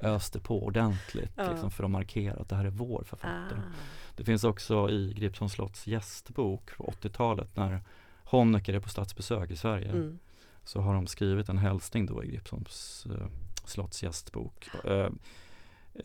[0.00, 1.50] öste på ordentligt ja.
[1.50, 3.58] liksom, för att markera att det här är vår författare.
[3.58, 3.72] Ah.
[4.16, 7.82] Det finns också i Gripsholms slotts gästbok på 80-talet när
[8.24, 9.90] Honecker är på statsbesök i Sverige.
[9.90, 10.18] Mm.
[10.64, 13.26] Så har de skrivit en hälsning då i Gripsholms uh,
[13.64, 14.68] slotts gästbok.
[14.84, 15.08] Uh,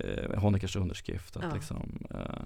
[0.06, 1.54] uh, Honeckers underskrift att ja.
[1.54, 2.44] liksom Eh,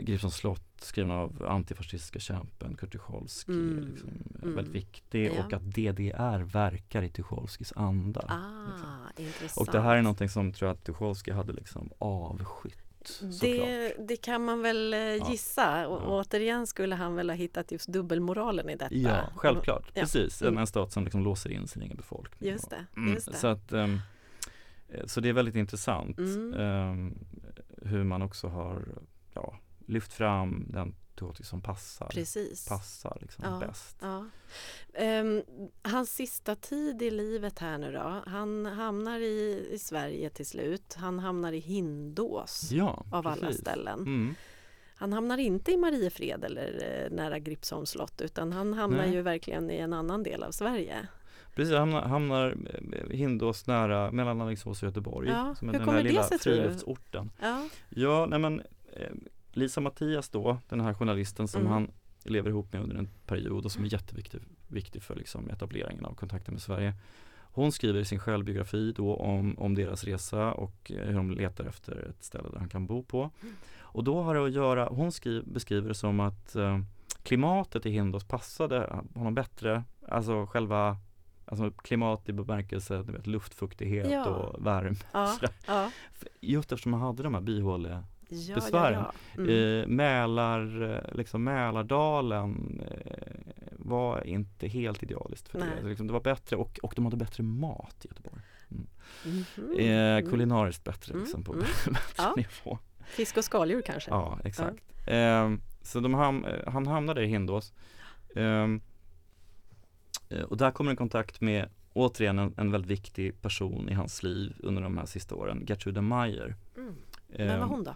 [0.00, 3.84] Gripsholms slott skriven av antifascistiska kämpen Kurt Tucholsky mm.
[3.90, 4.08] liksom,
[4.42, 4.54] mm.
[4.54, 5.44] väldigt viktig ja.
[5.44, 8.24] och att DDR verkar i Tucholskys anda.
[8.28, 9.62] Ah, liksom.
[9.62, 12.78] Och det här är någonting som tror jag att Tucholsky hade liksom avskytt.
[13.40, 15.86] Det, det, kan man väl eh, gissa ja.
[15.86, 16.06] och ja.
[16.06, 18.94] återigen skulle han väl ha hittat just dubbelmoralen i detta.
[18.94, 20.00] Ja, självklart, ja.
[20.00, 20.42] precis.
[20.42, 20.58] Mm.
[20.58, 22.50] En stat som liksom låser in sin egen befolkning.
[22.50, 22.86] Just det.
[22.96, 23.14] Mm.
[23.14, 23.36] Just det.
[23.36, 24.00] Så, att, um,
[25.04, 27.18] så det är väldigt intressant um,
[27.82, 28.88] hur man också har
[29.34, 32.68] ja, lyft fram den teater som passar, Precis.
[32.68, 33.96] passar liksom ja, bäst.
[34.00, 34.24] Ja.
[35.20, 35.42] Um,
[35.82, 40.94] hans sista tid i livet här nu då, han hamnar i, i Sverige till slut.
[40.98, 43.42] Han hamnar i Hindås ja, av precis.
[43.42, 43.98] alla ställen.
[44.00, 44.34] Mm.
[44.98, 49.14] Han hamnar inte i Mariefred eller eh, nära Gripsholms slott utan han hamnar Nej.
[49.14, 51.08] ju verkligen i en annan del av Sverige.
[51.54, 52.56] Precis, hamnar, hamnar
[52.92, 55.28] eh, Hindås nära mellan Alingsås och Göteborg.
[55.28, 57.28] Ja, som är hur den kommer här det lilla sig, tror du?
[57.40, 57.68] Ja.
[57.88, 58.62] Ja, nej men
[58.92, 59.10] eh,
[59.56, 61.72] Lisa Mattias då, den här journalisten som Mm.
[61.72, 61.90] han
[62.24, 66.14] lever ihop med under en period och som är jätteviktig viktig för liksom etableringen av
[66.14, 66.94] kontakten med Sverige.
[67.40, 71.64] Hon skriver i sin självbiografi då om, om deras resa och eh, hur de letar
[71.64, 73.30] efter ett ställe där han kan bo på.
[73.78, 76.78] Och då har det att göra, hon skriver, beskriver det som att eh,
[77.22, 80.96] klimatet i Hindås passade honom bättre, alltså själva
[81.48, 84.24] Alltså klimat i bemärkelse, du vet, luftfuktighet Ja.
[84.26, 84.96] och värme.
[85.12, 85.36] Ja,
[85.66, 85.90] ja.
[86.40, 88.92] Just eftersom man hade de här bihåle ja, Besvären.
[88.92, 89.42] ja, ja.
[89.42, 89.80] Mm.
[89.80, 93.32] Eh, Mälar, liksom Mälardalen eh,
[93.72, 95.68] var inte helt idealiskt för Nej.
[95.82, 95.88] det.
[95.88, 98.42] Liksom, det var bättre och, och de hade bättre mat i Göteborg.
[98.68, 98.86] Mhm.
[99.78, 100.30] Eh, Mm.
[100.30, 101.64] kulinariskt bättre Mm, liksom, på mm.
[101.86, 102.78] bättre nivå.
[103.04, 104.10] Fisk och skaldjur kanske?
[104.10, 104.76] Ja, exakt.
[105.06, 105.52] Eh,
[105.82, 107.72] så de ham eh, han hamnade i Hindås.
[108.36, 108.80] Ehm,
[110.28, 114.22] eh, och där kommer en kontakt med återigen en, en väldigt viktig person i hans
[114.22, 116.54] liv under de här sista åren, Gertrude Meyer.
[116.76, 116.94] Mm.
[117.28, 117.94] Vem var Ehm, hon då?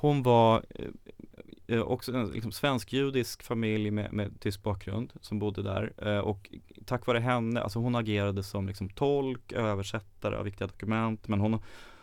[0.00, 0.86] Hon var eh,
[1.66, 6.50] eh, också en liksom, svensk-judisk familj med, med tysk bakgrund som bodde där eh, och
[6.86, 11.58] tack vare henne, alltså hon agerade som liksom, tolk, översättare av viktiga dokument men hon,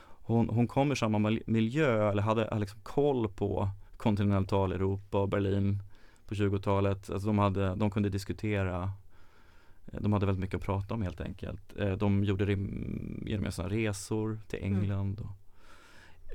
[0.08, 5.80] hon, hon kom ur samma mil- miljö eller hade, liksom koll på kontinentaleuropa och Berlin
[6.28, 7.10] på 20-talet.
[7.10, 8.92] Alltså de, hade, de kunde diskutera
[9.86, 11.78] eh, de hade väldigt mycket att prata om helt enkelt.
[11.80, 12.46] Eh, De gjorde
[13.26, 14.80] gemensamma resor till Mm.
[14.82, 15.28] England och,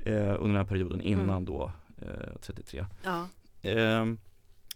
[0.05, 1.45] eh, under den här perioden innan Mm.
[1.45, 1.71] då
[2.01, 2.85] eh, 33.
[3.03, 3.27] Ja.
[3.61, 4.17] Ehm,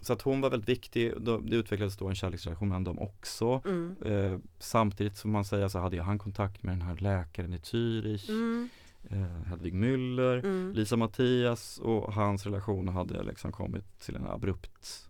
[0.01, 1.13] så att hon var väldigt viktig.
[1.21, 3.61] Det utvecklades då en kärleksrelation mellan dem också.
[3.65, 3.95] Mm.
[4.05, 8.29] Eh, samtidigt som man säger så hade han kontakt med den här läkaren i Zürich,
[8.29, 8.69] Mm.
[9.09, 10.39] eh, Hedvig Müller.
[10.39, 10.73] Mm.
[10.73, 15.09] Lisa Mattias och hans relation hade liksom kommit till en abrupt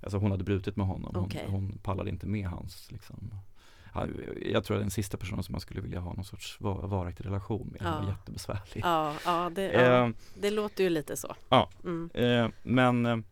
[0.00, 1.46] Alltså hon hade brutit med honom, hon, Okej.
[1.48, 3.34] hon pallade inte med hans liksom
[3.94, 6.86] Han- Jag tror att den sista personen som man skulle vilja ha någon sorts va-
[6.86, 8.16] varaktig relation med, han var Ja.
[8.18, 11.34] jättebesvärlig Ja, ja, det, ja, Eh, det låter ju lite så.
[11.48, 11.70] ja.
[11.84, 12.10] Mm.
[12.14, 13.24] Eh, men,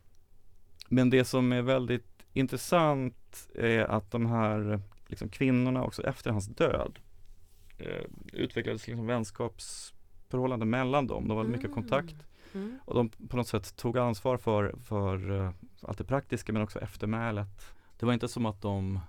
[0.88, 6.46] men det som är väldigt intressant är att de här liksom, kvinnorna också efter hans
[6.46, 6.98] död
[7.78, 11.28] eh, utvecklades liksom vänskapsförhållanden mellan dem.
[11.28, 11.74] De hade mycket Mm.
[11.74, 12.14] kontakt
[12.54, 12.78] Mm.
[12.84, 15.50] och de på något sätt tog ansvar för, för eh,
[15.82, 17.74] allt det praktiska men också eftermälet.
[17.98, 19.00] Det var inte som att de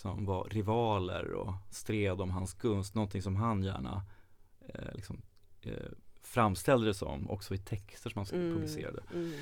[0.00, 4.02] liksom, var rivaler och stred om hans gunst, någonting som han gärna
[4.68, 5.22] eh, liksom,
[5.62, 5.72] eh,
[6.22, 8.54] framställde det som också i texter som han Mm.
[8.56, 9.02] publicerade.
[9.14, 9.32] Mm.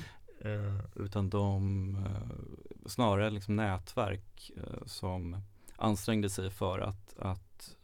[0.41, 5.37] Eh, utan de eh, snarare liksom nätverk eh, som
[5.75, 7.77] ansträngde sig för att, att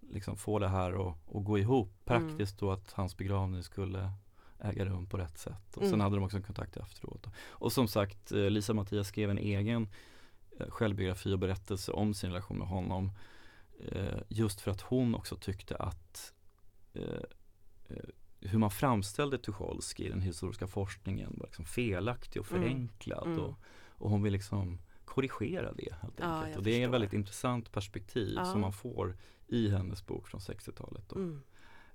[0.00, 2.28] liksom få det här att, att gå ihop Mm.
[2.28, 4.12] praktiskt då att hans begravning skulle
[4.60, 5.76] äga rum på rätt sätt.
[5.76, 6.00] Och sen Mm.
[6.00, 7.26] hade de också en kontakt efteråt.
[7.46, 9.88] Och som sagt, eh, Lisa Mattias skrev en egen
[10.68, 13.12] självbiografi och berättelse om sin relation med honom.
[13.88, 16.34] Eh, just för att hon också tyckte att
[16.94, 17.02] eh,
[17.88, 17.96] eh,
[18.40, 22.62] hur man framställde Tucholsky i den historiska forskningen var liksom felaktig och Mm.
[22.62, 23.26] förenklad.
[23.26, 23.38] Mm.
[23.40, 23.54] Och,
[23.88, 26.50] och hon vill liksom korrigera det helt Ja, enkelt.
[26.50, 28.44] jag och det är ett väldigt intressant perspektiv Ja.
[28.44, 31.08] som man får i hennes bok från 60-talet.
[31.08, 31.16] Då.
[31.16, 31.40] Mm.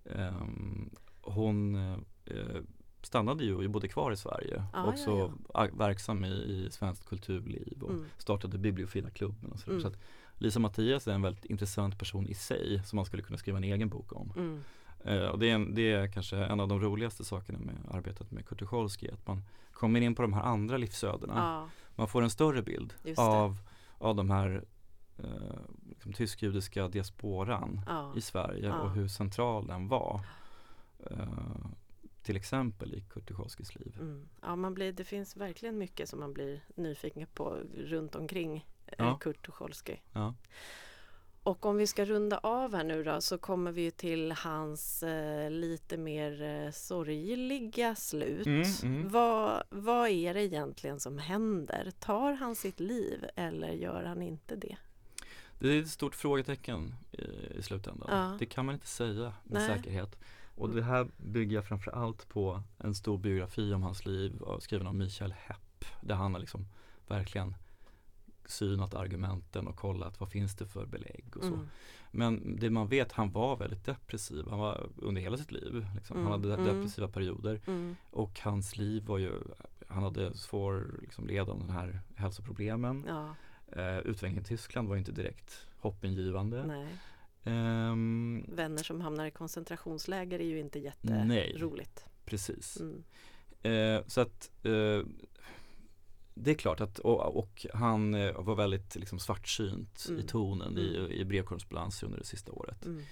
[0.05, 0.89] Ehm,
[1.21, 1.97] hon eh,
[3.01, 4.63] stannade ju och bodde kvar i Sverige.
[4.73, 5.09] Ja, också
[5.53, 8.05] ja, a- verksam i, i svenskt kulturliv och Mm.
[8.17, 9.71] startade Bibliofila-klubben och sådär.
[9.71, 9.81] Mm.
[9.81, 9.97] Så att
[10.37, 13.63] Lisa Mattias är en väldigt intressant person i sig som man skulle kunna skriva en
[13.63, 14.33] egen bok om.
[14.37, 14.63] Mm.
[15.03, 18.31] Eh, och det är, en, det är kanske en av de roligaste sakerna med arbetet
[18.31, 19.43] med Kurt Tucholsky, att man
[19.73, 21.33] kommer in på de här andra livsödena.
[21.35, 23.57] Ja, Man får en större bild av,
[23.97, 24.63] av de här
[25.17, 25.25] eh,
[25.89, 28.13] liksom tysk-judiska diasporan ja.
[28.15, 28.79] i Sverige Ja.
[28.79, 30.21] och hur central den var.
[31.11, 31.27] Eh,
[32.23, 33.29] till exempel i Kurt
[33.75, 33.95] liv.
[33.99, 34.29] Mm.
[34.41, 38.93] ja man blir, det finns verkligen mycket som man blir nyfiken på runt omkring eh,
[38.97, 39.17] Ja.
[39.17, 39.95] Kurt Tucholsky.
[40.13, 40.35] Ja.
[41.43, 45.51] Och om vi ska runda av här nu då så kommer vi till hans eh,
[45.51, 48.45] lite mer eh, sorgliga slut.
[48.45, 49.09] Mm, mm.
[49.09, 51.91] Vad, vad är det egentligen som händer?
[51.99, 54.77] Tar han sitt liv eller gör han inte det?
[55.59, 57.21] Det är ett stort frågetecken i,
[57.57, 58.07] i slutändan.
[58.11, 58.35] Ja.
[58.39, 59.67] Det kan man inte säga med Nej.
[59.67, 60.19] säkerhet.
[60.59, 64.59] Och det här bygger jag framför allt på en stor biografi om hans liv av-
[64.59, 65.85] skriven av Michael Hepp.
[66.01, 66.67] Där han har liksom
[67.07, 67.55] verkligen
[68.45, 71.53] synat argumenten och kollat vad finns det för belägg och så.
[71.53, 71.67] Mm.
[72.11, 74.45] Men det man vet, han var väldigt depressiv.
[74.49, 75.85] Han var under hela sitt liv.
[75.95, 76.17] Liksom.
[76.17, 76.31] Mm.
[76.31, 76.65] Han hade mm.
[76.65, 77.61] depressiva perioder.
[77.67, 77.95] Mm.
[78.11, 79.31] Och hans liv var ju,
[79.87, 83.05] han hade svår liksom, led av de här hälsoproblemen.
[83.07, 83.35] Ja.
[83.77, 86.65] Uh, utvecklingen i Tyskland var inte direkt hoppingivande.
[86.65, 86.87] Nej.
[87.43, 92.03] Um, Vänner som hamnar i koncentrationsläger är ju inte jätteroligt.
[92.05, 92.77] Nej, precis.
[92.79, 93.03] Mm.
[93.65, 95.05] Uh, så att uh,
[96.33, 100.19] det är klart att, och, och han var väldigt liksom svartsynt mm.
[100.19, 100.79] i tonen mm.
[100.79, 102.85] i, i brevkorrespondens under det sista året.
[102.85, 103.03] Mm.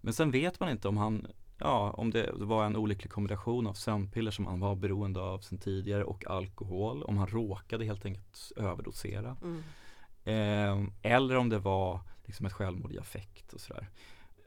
[0.00, 1.26] Men sen vet man inte om han,
[1.58, 5.58] ja om det var en olycklig kombination av sömnpiller som han var beroende av sen
[5.58, 9.36] tidigare och alkohol, om han råkade helt enkelt överdosera.
[10.24, 10.92] Mm.
[11.02, 13.88] Eh, eller om det var liksom ett självmord i affekt och sådär.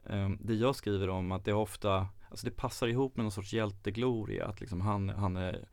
[0.04, 3.52] Eh, det jag skriver om att det ofta, alltså det passar ihop med någon sorts
[3.52, 5.68] hjältegloria, att liksom han, han är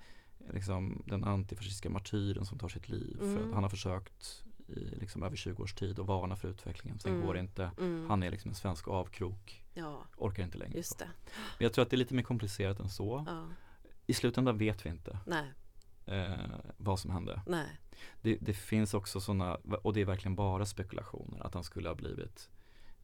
[0.53, 3.17] liksom den antifascistiska martyren som tar sitt liv.
[3.21, 3.35] Mm.
[3.35, 6.99] För han har försökt i liksom över 20 års tid att varna för utvecklingen.
[6.99, 7.25] Sen mm.
[7.25, 7.71] går det inte.
[7.79, 8.09] Mm.
[8.09, 9.63] Han är liksom en svensk avkrok.
[9.73, 10.05] Ja.
[10.17, 10.77] Orkar inte längre.
[10.77, 10.99] Just.
[10.99, 13.23] Men jag tror att det är lite mer komplicerat än så.
[13.27, 13.47] Ja.
[14.05, 15.17] I slutändan vet vi inte.
[15.25, 15.53] Nej.
[16.05, 16.33] Eh,
[16.77, 17.41] vad som hände.
[17.47, 17.79] Nej.
[18.21, 21.95] Det, det finns också sådana, och det är verkligen bara spekulationer, att han skulle ha
[21.95, 22.49] blivit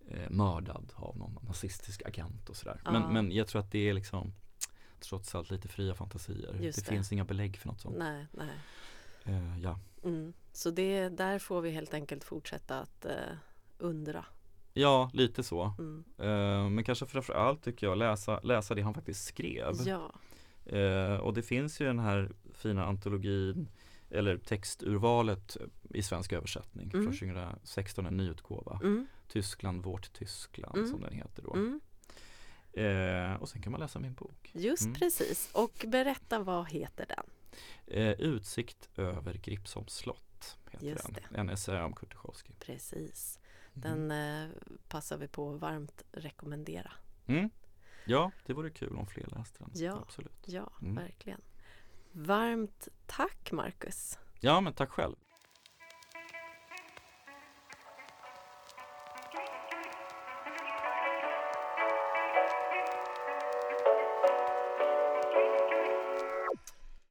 [0.07, 2.81] eh, mördad av någon nazistisk agent och sådär.
[2.83, 4.33] Men, men jag tror att det är liksom
[4.99, 6.55] trots allt lite fria fantasier.
[6.59, 7.97] Det, det, finns inga belägg för något sånt.
[7.97, 8.49] Nej, nej.
[9.27, 9.79] Uh, ja.
[10.03, 10.33] Mm.
[10.51, 13.37] Så det, där får vi helt enkelt fortsätta att uh,
[13.77, 14.25] undra.
[14.73, 15.73] Ja, lite så.
[15.79, 16.03] Mm.
[16.19, 19.73] Uh, men kanske framförallt tycker jag läsa, läsa det han faktiskt skrev.
[19.85, 20.11] Ja.
[21.21, 23.69] Och det finns ju den här fina antologin
[24.09, 25.57] eller texturvalet
[25.89, 27.05] i svensk översättning mm.
[27.05, 28.79] från 2016, en nyutgåva.
[28.83, 29.07] Mm.
[29.27, 30.89] Tyskland, vårt Tyskland mm.
[30.89, 31.53] som den heter då.
[31.53, 31.79] Mm.
[32.73, 34.51] Eh, och sen kan man läsa min bok.
[34.53, 34.93] Just mm.
[34.93, 35.49] precis.
[35.53, 37.25] Och berätta, vad heter den?
[37.87, 41.13] Eh, Utsikt över Gripsholms slott heter Just den.
[41.13, 41.37] Det.
[41.37, 42.53] En essä om Kurtuchowski.
[42.59, 43.39] Precis.
[43.73, 44.07] Mm.
[44.07, 44.11] Den
[44.45, 44.49] eh,
[44.87, 46.91] passar vi på att varmt rekommendera.
[48.09, 49.71] Ja, det vore kul om fler läste den.
[49.73, 50.43] Ja, Absolut.
[50.45, 50.95] ja mm.
[50.95, 51.41] verkligen.
[52.11, 54.19] Varmt tack Marcus.
[54.39, 55.15] Ja, men tack själv.